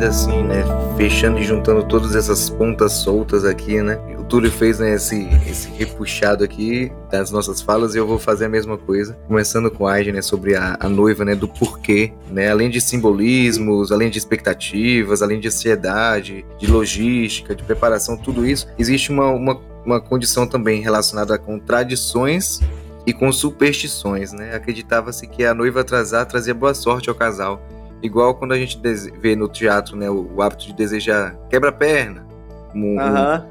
[0.01, 0.63] Ainda assim, né,
[0.97, 3.99] fechando e juntando todas essas pontas soltas aqui, né?
[4.17, 8.45] O Túlio fez né, esse, esse repuxado aqui das nossas falas e eu vou fazer
[8.45, 9.13] a mesma coisa.
[9.27, 12.49] Começando com a Aige, né, sobre a, a, noiva, né, do porquê, né?
[12.49, 18.67] Além de simbolismos, além de expectativas, além de ansiedade, de logística, de preparação, tudo isso,
[18.79, 22.59] existe uma, uma, uma condição também relacionada com tradições
[23.05, 24.55] e com superstições, né?
[24.55, 27.61] Acreditava-se que a noiva atrasar trazia boa sorte ao casal
[28.01, 28.79] Igual quando a gente
[29.19, 32.25] vê no teatro, né, o, o hábito de desejar quebra-perna,
[32.71, 33.45] como, uma,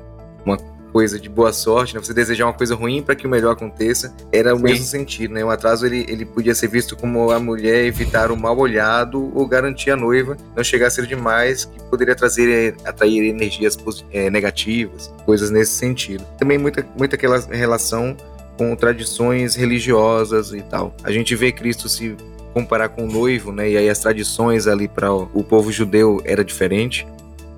[0.92, 2.00] coisa de boa sorte, né?
[2.00, 4.62] Você desejar uma coisa ruim para que o melhor aconteça, era o Sim.
[4.64, 5.44] mesmo sentido, né?
[5.44, 9.46] O atraso ele, ele podia ser visto como a mulher evitar o mal olhado ou
[9.46, 13.78] garantir a noiva não chegar cedo demais, que poderia trazer eh, atrair energias
[14.12, 16.24] eh, negativas, coisas nesse sentido.
[16.38, 18.16] Também muita muita aquela relação
[18.58, 20.94] com tradições religiosas e tal.
[21.02, 22.16] A gente vê Cristo se
[22.52, 23.70] comparar com o noivo, né?
[23.70, 27.06] E aí as tradições ali para o, povo judeu era diferente,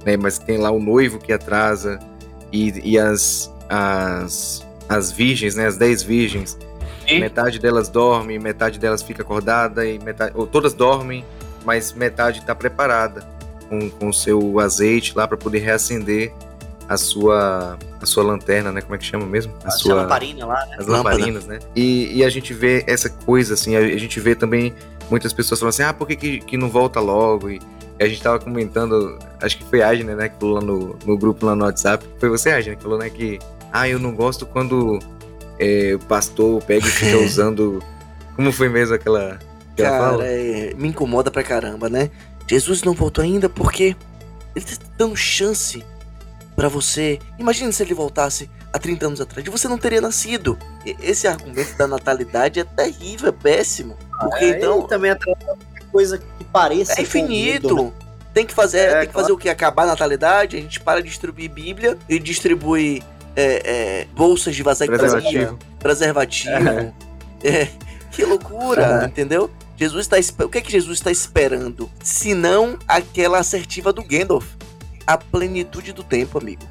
[0.05, 0.17] né?
[0.17, 1.99] Mas tem lá o noivo que atrasa
[2.53, 5.67] e, e as, as as virgens, né?
[5.67, 6.59] As dez virgens,
[7.09, 7.21] Sim.
[7.21, 11.25] metade delas dorme, metade delas fica acordada e metade, ou todas dormem,
[11.65, 13.27] mas metade está preparada
[13.69, 16.33] com com o seu azeite lá para poder reacender
[16.89, 18.81] a sua a sua lanterna, né?
[18.81, 19.53] Como é que chama mesmo?
[19.65, 20.77] A Essa lamparina lá, né?
[20.79, 21.17] as Lâmpada.
[21.17, 21.59] lamparinas, né?
[21.77, 24.75] E, e a gente vê essa coisa, assim, a, a gente vê também
[25.09, 27.49] muitas pessoas falando assim, ah, por que, que, que não volta logo?
[27.51, 27.61] E,
[28.01, 31.17] a gente tava comentando, acho que foi a Agnes, né, que falou lá no, no
[31.17, 32.05] grupo lá no WhatsApp.
[32.19, 33.39] Foi você, Agnes, que falou, né, que,
[33.73, 34.99] ah, eu não gosto quando
[35.59, 37.81] é, o pastor pega e fica usando.
[38.35, 39.39] Como foi mesmo aquela.
[39.77, 40.27] que ela Cara, fala?
[40.27, 42.11] é, me incomoda pra caramba, né?
[42.49, 43.95] Jesus não voltou ainda porque
[44.57, 45.85] ele tá dando chance
[46.57, 47.19] pra você.
[47.39, 50.59] Imagina se ele voltasse há 30 anos atrás, você não teria nascido.
[50.87, 53.97] E- Esse argumento da natalidade é terrível, é péssimo.
[54.21, 55.57] Porque É, então também qualquer
[55.91, 56.95] coisa que pareça.
[56.99, 57.75] é infinito.
[57.75, 57.93] medo, né?
[58.35, 59.13] Tem que fazer, É, tem que claro.
[59.27, 59.49] fazer o que?
[59.51, 63.03] Acabar a natalidade, a gente para de distribuir Bíblia e distribui
[63.37, 63.63] é,
[64.03, 65.59] é, bolsas de vasectomia, Preservativo.
[65.79, 66.95] preservativo.
[67.45, 67.69] É,
[68.11, 69.51] que loucura, entendeu?
[69.77, 71.91] Jesus tá, espe- o que é que Jesus está esperando?
[72.03, 74.47] Se não aquela assertiva do Gandalf.
[75.07, 76.63] A plenitude do tempo, amigo.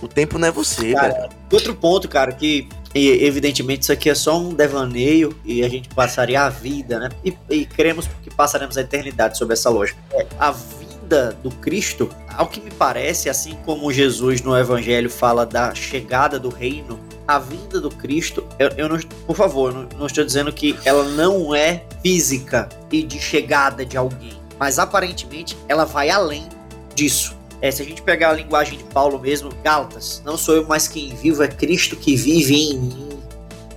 [0.00, 1.30] O tempo não é você, Cara, velho.
[1.52, 6.42] Outro ponto, cara, que evidentemente isso aqui é só um devaneio e a gente passaria
[6.42, 7.08] a vida, né?
[7.24, 9.98] E, e cremos que passaremos a eternidade sobre essa lógica.
[10.12, 15.46] É, a vinda do Cristo, ao que me parece, assim como Jesus no Evangelho fala
[15.46, 20.06] da chegada do reino, a vinda do Cristo, eu, eu não, por favor, não, não
[20.06, 25.84] estou dizendo que ela não é física e de chegada de alguém, mas aparentemente ela
[25.84, 26.46] vai além
[26.94, 27.36] disso.
[27.60, 30.88] É, se a gente pegar a linguagem de Paulo mesmo, Gálatas, não sou eu mais
[30.88, 33.08] quem vivo, é Cristo que vive em mim.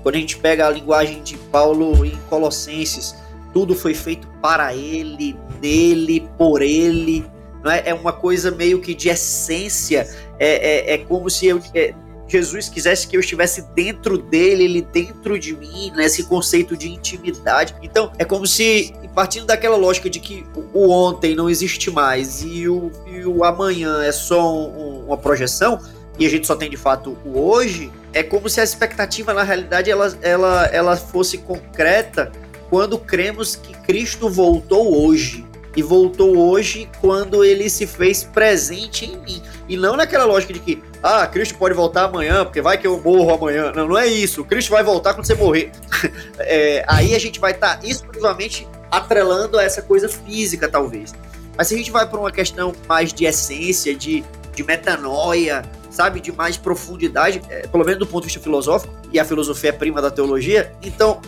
[0.02, 3.16] Quando a gente pega a linguagem de Paulo em Colossenses,
[3.54, 7.26] tudo foi feito para ele, nele, por ele.
[7.64, 7.84] Não é?
[7.86, 10.08] é uma coisa meio que de essência.
[10.40, 11.94] É, é, é como se eu, é,
[12.28, 16.06] Jesus quisesse que eu estivesse dentro dele, ele dentro de mim, né?
[16.06, 17.76] esse conceito de intimidade.
[17.82, 22.68] Então, é como se, partindo daquela lógica de que o ontem não existe mais e
[22.68, 25.80] o, e o amanhã é só um- um- uma projeção,
[26.20, 29.44] e a gente só tem de fato o hoje, é como se a expectativa, na
[29.44, 32.32] realidade, ela, ela, ela fosse concreta
[32.70, 35.46] quando cremos que Cristo voltou hoje.
[35.78, 39.42] E voltou hoje quando ele se fez presente em mim.
[39.68, 42.98] E não naquela lógica de que, ah, Cristo pode voltar amanhã, porque vai que eu
[43.02, 43.74] morro amanhã.
[43.76, 44.46] Não, não é isso.
[44.46, 45.72] Cristo vai voltar quando você morrer.
[46.40, 51.14] É, aí a gente vai estar exclusivamente atrelando a essa coisa física, talvez.
[51.58, 54.24] Mas se a gente vai para uma questão mais de essência, de,
[54.54, 59.20] de metanoia, sabe, de mais profundidade, é, pelo menos do ponto de vista filosófico, e
[59.20, 61.22] a filosofia é prima da teologia, então,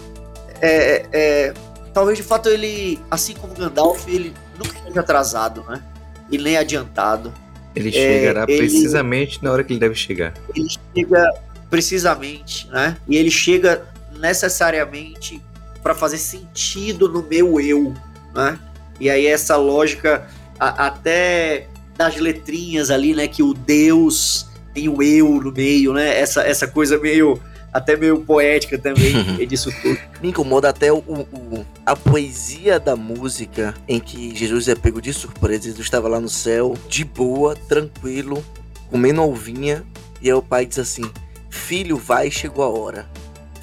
[0.61, 1.53] é, é,
[1.93, 5.81] talvez de fato ele, assim como Gandalf, ele nunca esteja atrasado, né?
[6.29, 7.33] E nem adiantado.
[7.73, 10.33] Ele É, chegará ele- precisamente na hora que ele deve chegar.
[10.53, 11.31] Ele chega
[11.69, 12.97] precisamente, né?
[13.07, 13.85] E ele chega
[14.19, 15.41] necessariamente
[15.81, 17.93] para fazer sentido no meu eu,
[18.33, 18.59] né?
[18.99, 20.27] E aí essa lógica
[20.59, 23.27] a- até das letrinhas ali, né?
[23.27, 26.19] Que o Deus tem o eu no meio, né?
[26.19, 27.39] Essa, essa coisa meio
[27.73, 29.13] até meio poética também
[29.47, 29.99] disso tudo.
[30.21, 35.13] Me incomoda até o, o- a poesia da música em que Jesus é pego de
[35.13, 35.63] surpresa.
[35.65, 38.43] Jesus estava lá no céu, de boa, tranquilo,
[38.89, 39.83] comendo ovinha.
[40.21, 41.03] E aí o pai diz assim:
[41.49, 43.07] Filho, vai, chegou a hora.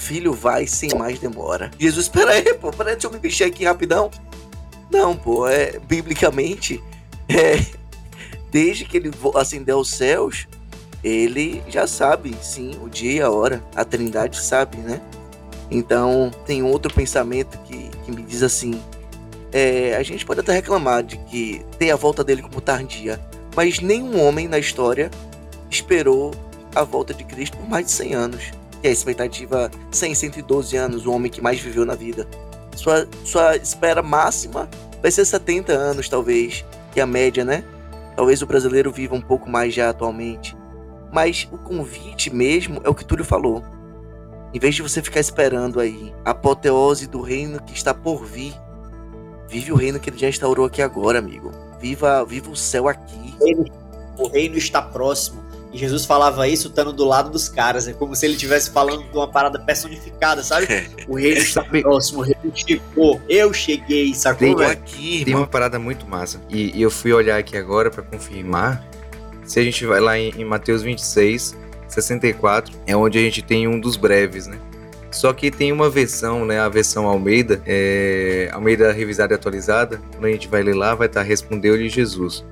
[0.05, 1.71] Filho, vai, sem mais demora.
[1.79, 4.11] Jesus, espera aí, pô, pera aí, deixa eu me mexer aqui rapidão.
[4.91, 6.79] Não, pô, é, biblicamente,
[7.27, 7.65] é,
[8.53, 10.47] desde que ele ascendeu aos céus,
[11.03, 13.65] ele já sabe, sim, o dia e a hora.
[13.75, 15.01] A trindade sabe, né?
[15.71, 18.79] Então, tem outro pensamento que, que me diz assim:
[19.51, 23.19] é, a gente pode até reclamar de que tem a volta dele como tardia,
[23.57, 25.11] mas nenhum homem na história
[25.71, 26.31] esperou
[26.75, 28.64] a volta de Cristo por mais de 100 anos.
[28.85, 32.29] E a expectativa 100, 112 anos, o homem que mais viveu na vida.
[32.77, 34.69] Sua, sua espera máxima
[35.01, 36.63] vai ser 70 anos, talvez,
[36.93, 37.65] que é a média, né?
[38.15, 40.55] Talvez o brasileiro viva um pouco mais já atualmente.
[41.11, 43.65] Mas o convite mesmo é o que Túlio falou.
[44.53, 48.53] Em vez de você ficar esperando aí a apoteose do reino que está por vir,
[49.49, 51.51] vive o reino que ele já instaurou aqui agora, amigo.
[51.81, 53.35] Viva, viva o céu aqui.
[54.19, 55.43] O reino está próximo.
[55.75, 57.89] E Jesus falava isso estando do lado dos caras.
[57.89, 60.69] É como se ele estivesse falando de uma parada personificada, sabe?
[61.09, 63.21] O reino está próximo, o reino chegou.
[63.29, 64.39] Eu cheguei, sacou?
[64.39, 64.71] Tem- velho?
[64.71, 66.41] aqui, Tem uma parada muito massa.
[66.49, 68.87] E, e eu fui olhar aqui agora pra confirmar.
[69.45, 71.57] Se a gente vai lá em, em Mateus 26,
[71.89, 74.57] 64, é onde a gente tem um dos breves, né?
[75.11, 76.61] Só que tem uma versão, né?
[76.61, 80.01] A versão Almeida, é, Almeida revisada e atualizada.
[80.13, 82.45] Quando a gente vai ler lá, vai estar Respondeu-lhe Jesus.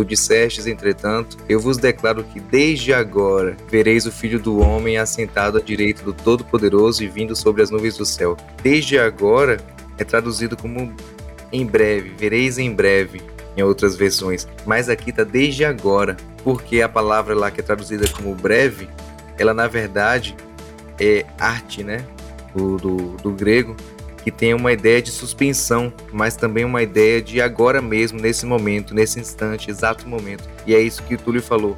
[0.00, 5.58] Tu dissestes, entretanto, eu vos declaro que desde agora vereis o Filho do Homem assentado
[5.58, 8.34] à direita do Todo-Poderoso e vindo sobre as nuvens do céu.
[8.62, 9.58] Desde agora
[9.98, 10.90] é traduzido como
[11.52, 13.20] em breve, vereis em breve,
[13.54, 14.48] em outras versões.
[14.64, 18.88] Mas aqui tá desde agora, porque a palavra lá que é traduzida como breve,
[19.36, 20.34] ela na verdade
[20.98, 22.06] é arte, né?
[22.54, 23.76] Do, do, do grego,
[24.30, 28.94] que tem uma ideia de suspensão, mas também uma ideia de agora mesmo, nesse momento,
[28.94, 30.48] nesse instante, exato momento.
[30.66, 31.76] E é isso que o Túlio falou.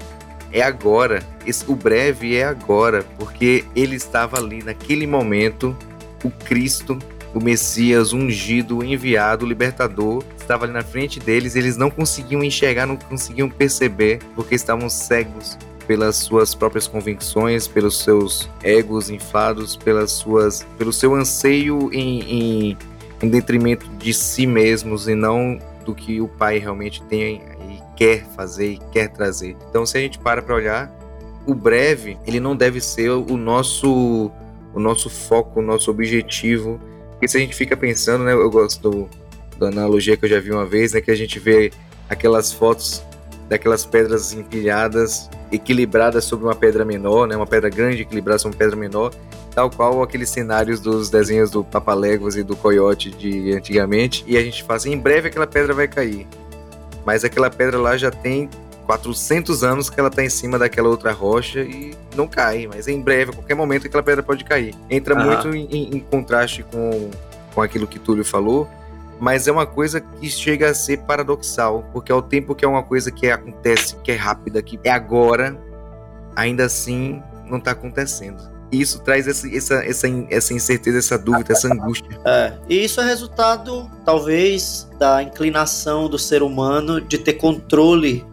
[0.52, 5.74] É agora, esse, o breve é agora, porque ele estava ali naquele momento,
[6.22, 6.98] o Cristo
[7.34, 12.94] o Messias ungido, enviado, libertador, estava ali na frente deles, eles não conseguiam enxergar, não
[12.94, 20.66] conseguiam perceber, porque estavam cegos pelas suas próprias convicções, pelos seus egos inflados, pelas suas,
[20.78, 22.78] pelo seu anseio em, em,
[23.22, 28.24] em detrimento de si mesmos e não do que o Pai realmente tem e quer
[28.36, 29.56] fazer e quer trazer.
[29.68, 30.90] Então, se a gente para para olhar,
[31.46, 34.30] o breve ele não deve ser o nosso
[34.74, 36.80] o nosso foco, o nosso objetivo
[37.22, 39.08] porque se a gente fica pensando, né, eu gosto do,
[39.56, 41.70] da analogia que eu já vi uma vez, né, que a gente vê
[42.08, 43.00] aquelas fotos
[43.52, 48.58] daquelas pedras empilhadas, equilibradas sobre uma pedra menor, né, uma pedra grande equilibrada sobre uma
[48.58, 49.12] pedra menor,
[49.54, 54.42] tal qual aqueles cenários dos desenhos do Papaléguas e do Coyote de antigamente, e a
[54.42, 56.26] gente fala assim, em breve aquela pedra vai cair.
[57.04, 58.48] Mas aquela pedra lá já tem
[58.86, 63.00] 400 anos que ela está em cima daquela outra rocha e não cai, mas em
[63.02, 64.74] breve, a qualquer momento, aquela pedra pode cair.
[64.88, 65.26] Entra Aham.
[65.26, 67.10] muito em, em- em contraste com,
[67.54, 68.66] com aquilo que Túlio falou,
[69.22, 72.82] mas é uma coisa que chega a ser paradoxal, porque ao tempo que é uma
[72.82, 75.56] coisa que acontece, que é rápida, que é agora,
[76.34, 78.42] ainda assim não está acontecendo.
[78.72, 82.18] E isso traz essa, essa, essa, essa incerteza, essa dúvida, essa angústia.
[82.24, 88.26] É, e isso é resultado, talvez, da inclinação do ser humano de ter controle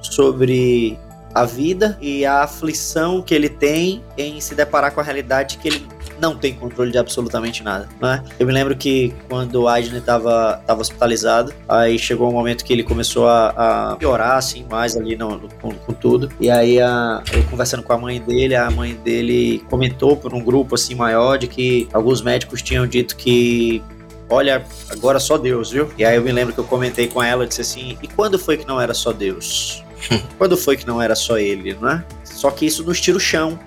[0.00, 0.98] sobre
[1.34, 5.68] a vida e a aflição que ele tem em se deparar com a realidade que
[5.68, 5.86] ele
[6.20, 8.22] não tem controle de absolutamente nada, né?
[8.38, 12.72] Eu me lembro que quando o Aidne estava tava hospitalizado, aí chegou um momento que
[12.72, 16.30] ele começou a, a piorar, assim, mais ali no, no- com, com tudo.
[16.38, 20.42] E aí, a, eu conversando com a mãe dele, a mãe dele comentou por um
[20.42, 23.82] grupo, assim, maior, de que alguns médicos tinham dito que
[24.28, 25.90] olha, agora só Deus, viu?
[25.98, 28.56] E aí eu me lembro que eu comentei com ela, disse assim, e quando foi
[28.56, 29.82] que não era só Deus?
[30.38, 32.04] quando foi que não era só ele, não é?
[32.24, 33.58] Só que isso nos tira o chão,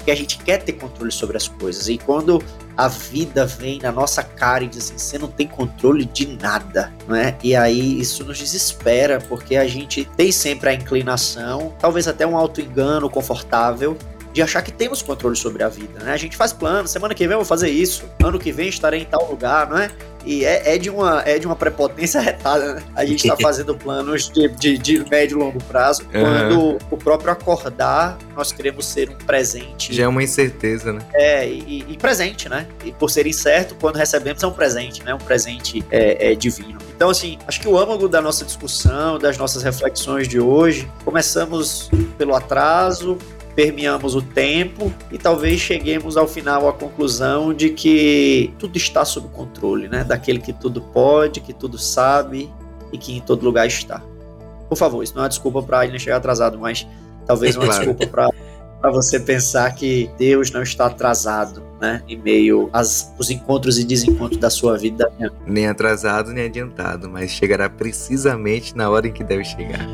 [0.00, 1.86] porque a gente quer ter controle sobre as coisas.
[1.88, 2.42] E quando
[2.74, 6.90] a vida vem na nossa cara e diz assim, você não tem controle de nada,
[7.06, 7.36] não é?
[7.42, 12.36] E aí isso nos desespera, porque a gente tem sempre a inclinação, talvez até um
[12.36, 13.96] auto-engano confortável,
[14.32, 16.12] de achar que temos controle sobre a vida, né?
[16.12, 19.02] A gente faz plano, semana que vem eu vou fazer isso, ano que vem estarei
[19.02, 19.90] em tal lugar, não é?
[20.24, 22.82] E é, é de, uma, é de uma prepotência retada, né?
[22.94, 27.32] A gente tá fazendo planos de, de, de médio e longo prazo, quando o próprio
[27.32, 31.00] acordar, nós queremos ser um presente Já é uma incerteza, né?
[31.14, 32.66] é, e, e presente, né?
[32.84, 35.14] E por ser incerto, quando recebemos é um presente, né?
[35.14, 36.78] Um presente é, é divino.
[36.94, 41.90] Então, assim, acho que o âmago da nossa discussão, das nossas reflexões de hoje, começamos
[42.18, 43.16] pelo atraso,
[43.54, 49.28] permeamos o tempo e talvez cheguemos ao final à conclusão de que tudo está sob
[49.28, 50.04] controle, né?
[50.04, 52.50] Daquele que tudo pode, que tudo sabe
[52.92, 54.02] e que em todo lugar está.
[54.68, 56.86] Por favor, isso não é uma desculpa para ele chegar atrasado, mas
[57.26, 57.86] talvez uma Claro.
[57.86, 58.30] desculpa para
[58.80, 62.02] para você pensar que Deus não está atrasado, né?
[62.08, 65.12] Em meio aos os encontros e desencontros da sua vida.
[65.46, 69.86] Nem atrasado, nem adiantado, mas chegará precisamente na hora em que deve chegar.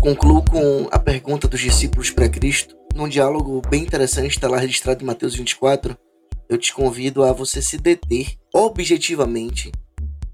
[0.00, 2.74] Concluo com a pergunta dos discípulos para Cristo.
[2.94, 5.96] Num diálogo bem interessante, está lá registrado em Mateus 24.
[6.48, 9.70] Eu te convido a você se deter objetivamente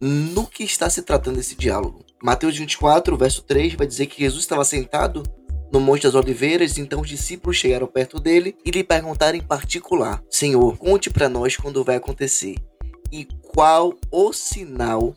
[0.01, 2.05] no que está se tratando esse diálogo.
[2.23, 5.25] Mateus 24, verso 3, vai dizer que Jesus estava sentado
[5.73, 10.23] no Monte das Oliveiras, então os discípulos chegaram perto dele e lhe perguntaram em particular:
[10.31, 12.55] Senhor, conte para nós quando vai acontecer
[13.11, 15.15] e qual o sinal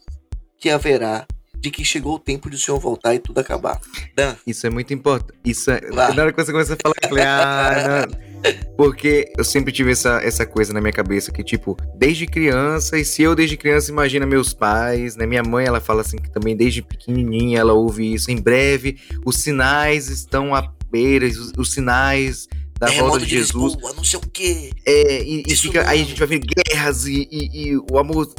[0.57, 1.27] que haverá
[1.59, 3.79] de que chegou o tempo de o Senhor voltar e tudo acabar.
[4.15, 5.33] Dan, Isso é muito importante.
[5.43, 5.81] Isso é...
[5.91, 6.13] Lá.
[6.13, 8.29] Na hora que você começa a falar, eu falei, ah, não.
[8.77, 13.03] Porque eu sempre tive essa, essa coisa na minha cabeça que, tipo, desde criança, e
[13.03, 15.25] se eu desde criança imagina meus pais, né?
[15.25, 18.31] Minha mãe, ela fala assim que também desde pequenininha ela ouve isso.
[18.31, 22.47] Em breve, os sinais estão à beira, os, os sinais
[22.79, 23.73] da volta de Jesus.
[23.73, 24.69] Lisboa, não sei o quê.
[24.85, 26.05] É, e, e fica, aí a mesmo.
[26.07, 28.33] gente vai ver guerras e, e- e o amor.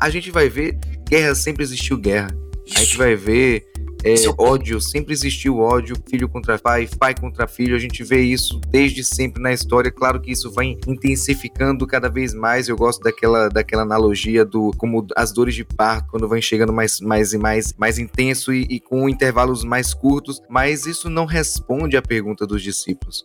[0.00, 0.76] a gente vai ver
[1.08, 2.28] guerra, sempre existiu guerra.
[2.76, 3.66] A gente vai ver
[4.04, 7.74] é, ódio, sempre existiu ódio, filho contra pai, pai contra filho.
[7.74, 9.90] A gente vê isso desde sempre na história.
[9.90, 12.68] Claro que isso vai intensificando cada vez mais.
[12.68, 17.00] Eu gosto daquela, daquela analogia do como as dores de parto, quando vão chegando mais,
[17.00, 20.40] mais e mais, mais intenso e, e com intervalos mais curtos.
[20.48, 23.24] Mas isso não responde à pergunta dos discípulos.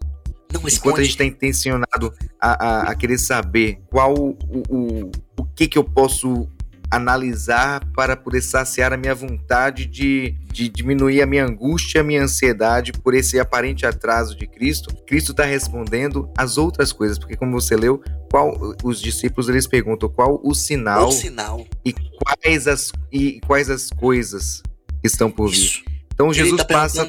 [0.52, 4.38] Não Enquanto a gente está intencionado a, a- a querer saber qual o,
[4.70, 6.48] o, o que que eu posso
[6.96, 12.24] analisar para poder saciar a minha vontade de, de diminuir a minha angústia, a minha
[12.24, 17.60] ansiedade por esse aparente atraso de Cristo, Cristo está respondendo as outras coisas, porque como
[17.60, 21.66] você leu, qual os discípulos eles perguntam qual o sinal O sinal.
[21.86, 24.62] e quais as e quais as coisas
[25.02, 25.58] que estão por vir.
[25.58, 25.83] Isso.
[26.14, 27.08] Então Ele Jesus tá passa.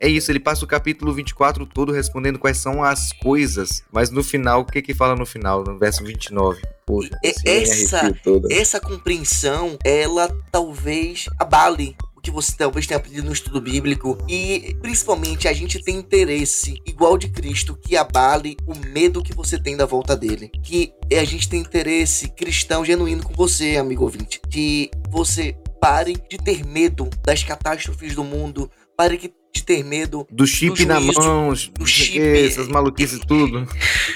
[0.00, 3.82] É isso, ele passa o capítulo 24 todo respondendo quais são as coisas.
[3.92, 5.64] Mas no final, o que que fala no final?
[5.64, 6.60] No verso 29.
[6.86, 8.12] Poxa, E- esse aí me essa-.
[8.50, 14.76] Essa compreensão, ela talvez abale o que você talvez tenha aprendido no estudo bíblico e
[14.82, 19.76] principalmente a gente tem interesse igual de Cristo que abale o medo que você tem
[19.76, 20.50] da volta dele.
[20.62, 24.40] Que a gente tem interesse cristão genuíno com você, amigo ouvinte.
[24.50, 25.56] Que você
[25.86, 30.84] pare de ter medo das catástrofes do mundo, pare que- de ter medo Do chip
[30.84, 33.66] do na juízo, mão, do chip, essas maluquices tudo.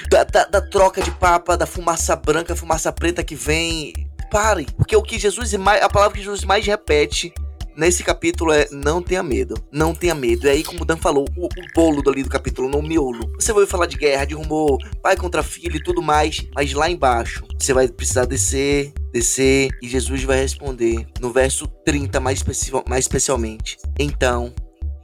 [0.09, 3.93] da, da- da troca de papa, da fumaça branca, fumaça preta que vem.
[4.29, 7.33] Pare, porque o que Jesus a palavra que Jesus mais repete
[7.75, 10.47] nesse capítulo é não tenha medo, não tenha medo.
[10.47, 13.31] E aí, como o Dan falou, o, o bolo dali do capítulo, no miolo.
[13.39, 16.89] Você vai falar de guerra, de rumor, pai contra filho e tudo mais, mas lá
[16.89, 22.71] embaixo você vai precisar descer, descer e Jesus vai responder no verso 30 mais, especi
[22.87, 23.77] mais especialmente.
[23.99, 24.53] Então,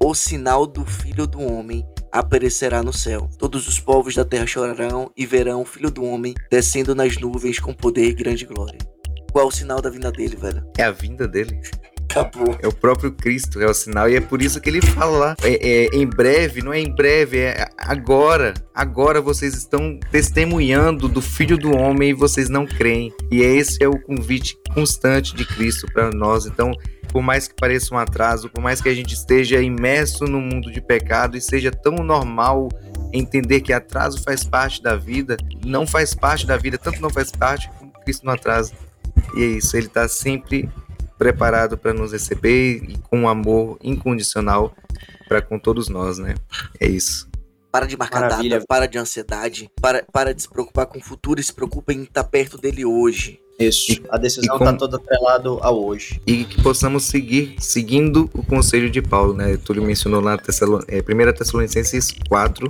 [0.04, 3.30] o sinal do filho do homem aparecerá no céu.
[3.38, 7.60] Todos os povos da terra chorarão e verão o filho do homem descendo nas nuvens
[7.60, 8.80] com poder e grande glória.
[9.32, 10.64] Qual o sinal da vinda dele, velho?
[10.78, 11.60] É a vinda dele.
[12.28, 12.58] Acabou.
[12.62, 14.10] É o próprio Cristo, é o sinal.
[14.10, 15.36] E é por isso que ele fala lá.
[15.44, 18.54] É, é, em breve, não é em breve, é agora.
[18.74, 23.14] Agora vocês estão testemunhando do Filho do Homem e vocês não creem.
[23.32, 26.46] E esse é o convite constante de Cristo para nós.
[26.46, 26.72] Então,
[27.12, 30.72] por mais que pareça um atraso, por mais que a gente esteja imerso no mundo
[30.72, 32.70] de pecado e seja tão normal
[33.14, 37.32] entender que atraso faz parte da vida, não faz parte da vida, tanto não faz
[37.32, 38.74] parte como Cristo não atrasa.
[39.36, 40.70] E é isso, ele está sempre
[41.18, 44.74] preparado para nos receber e com um amor incondicional
[45.28, 46.36] para com todos nós, né?
[46.80, 47.28] É isso.
[47.72, 48.56] Para de marcar Maravilha.
[48.58, 51.92] data, para de ansiedade, para, para de se preocupar com o futuro e se preocupa
[51.94, 53.40] em estar perto dele hoje.
[53.60, 53.92] Isso.
[53.92, 56.22] E- A decisão e como- tá toda atrelado ao hoje.
[56.26, 59.58] E que possamos seguir seguindo o conselho de Paulo, né?
[59.58, 60.80] Túlio mencionou lá Tessalon...
[60.88, 62.68] é, 1 Tessalonicenses 4,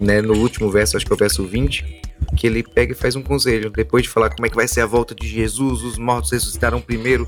[0.00, 0.22] né?
[0.22, 2.00] No último verso, acho que é o verso 20,
[2.36, 3.68] que ele pega e faz um conselho.
[3.70, 6.80] Depois de falar como é que vai ser a volta de Jesus, os mortos ressuscitarão
[6.80, 7.26] primeiro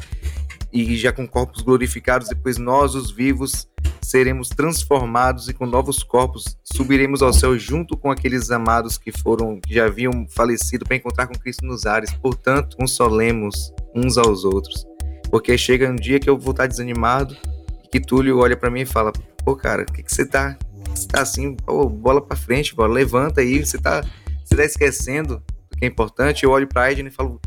[0.75, 3.69] e já com corpos glorificados, depois nós, os vivos,
[4.03, 9.61] seremos transformados e com novos corpos subiremos ao céu junto com aqueles amados que foram
[9.61, 12.13] que já haviam falecido para encontrar com Cristo nos ares.
[12.15, 14.85] Portanto, consolemos uns aos outros,
[15.31, 17.37] porque chega um dia que eu vou estar desanimado
[17.85, 19.13] e que Túlio olha para mim e fala:
[19.45, 20.59] "Pô, cara, o que que você tá,
[20.93, 24.05] você tá assim, pô, bola para frente, bola, levanta aí, você tá,
[24.45, 26.43] você tá esquecendo do que é importante".
[26.43, 27.41] Eu olho para Edna e falo: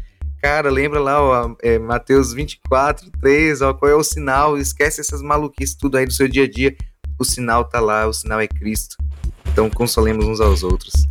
[0.49, 4.57] Cara, lembra lá, ó, é, Mateus 24, 3, ó, qual é o sinal?
[4.57, 6.73] Esquece essas maluquices tudo aí do seu dia a dia.
[7.19, 8.95] O sinal tá lá, o sinal é Cristo.
[9.51, 11.05] Então consolemos uns aos outros.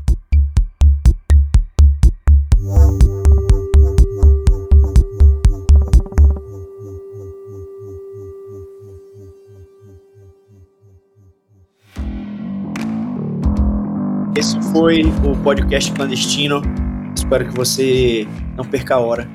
[14.35, 16.86] Esse foi o podcast clandestino.
[17.27, 18.25] Espero que você
[18.57, 19.29] não perca a hora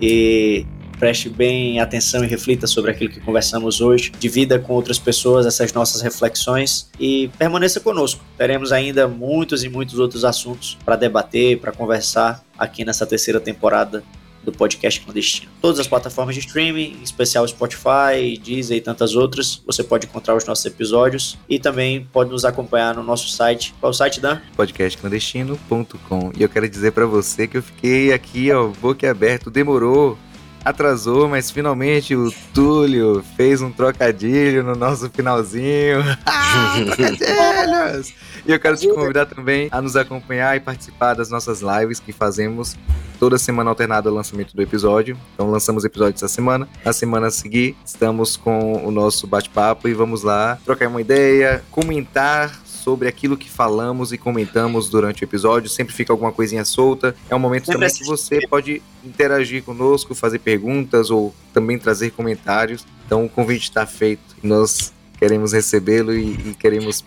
[0.00, 0.64] e
[0.98, 4.10] preste bem atenção e reflita sobre aquilo que conversamos hoje.
[4.18, 8.24] Divida com outras pessoas essas nossas reflexões e permaneça conosco.
[8.38, 14.02] Teremos ainda muitos e muitos outros assuntos para debater, para conversar aqui nessa terceira temporada
[14.44, 15.50] do podcast clandestino.
[15.60, 20.36] Todas as plataformas de streaming, em especial Spotify, Deezer e tantas outras, você pode encontrar
[20.36, 23.74] os nossos episódios e também pode nos acompanhar no nosso site.
[23.80, 24.38] Qual é o site, Dan?
[24.56, 26.32] podcastclandestino.com.
[26.36, 30.18] E eu quero dizer para você que eu fiquei aqui, ó, boca aberto, demorou.
[30.64, 36.02] Atrasou, mas finalmente o Túlio fez um trocadilho no nosso finalzinho.
[36.26, 38.12] Ah, trocadilhos!
[38.46, 42.12] E eu quero te convidar também a nos acompanhar e participar das nossas lives que
[42.12, 42.76] fazemos
[43.18, 45.16] toda semana alternada ao lançamento do episódio.
[45.34, 46.68] Então lançamos episódios essa semana.
[46.84, 51.62] Na semana a seguir, estamos com o nosso bate-papo e vamos lá trocar uma ideia,
[51.70, 55.70] comentar sobre aquilo que falamos e comentamos durante o episódio.
[55.70, 57.16] Sempre fica alguma coisinha solta.
[57.30, 62.86] É um momento também que você pode interagir conosco, fazer perguntas ou também trazer comentários.
[63.06, 64.36] Então o convite está feito.
[64.42, 67.02] Nós queremos recebê-lo e, e queremos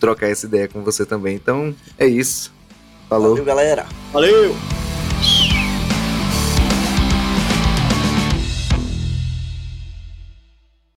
[0.00, 1.36] trocar essa ideia com você também.
[1.36, 2.50] Então é isso.
[3.06, 3.30] Falou.
[3.30, 3.86] Valeu, galera.
[4.12, 4.56] Valeu!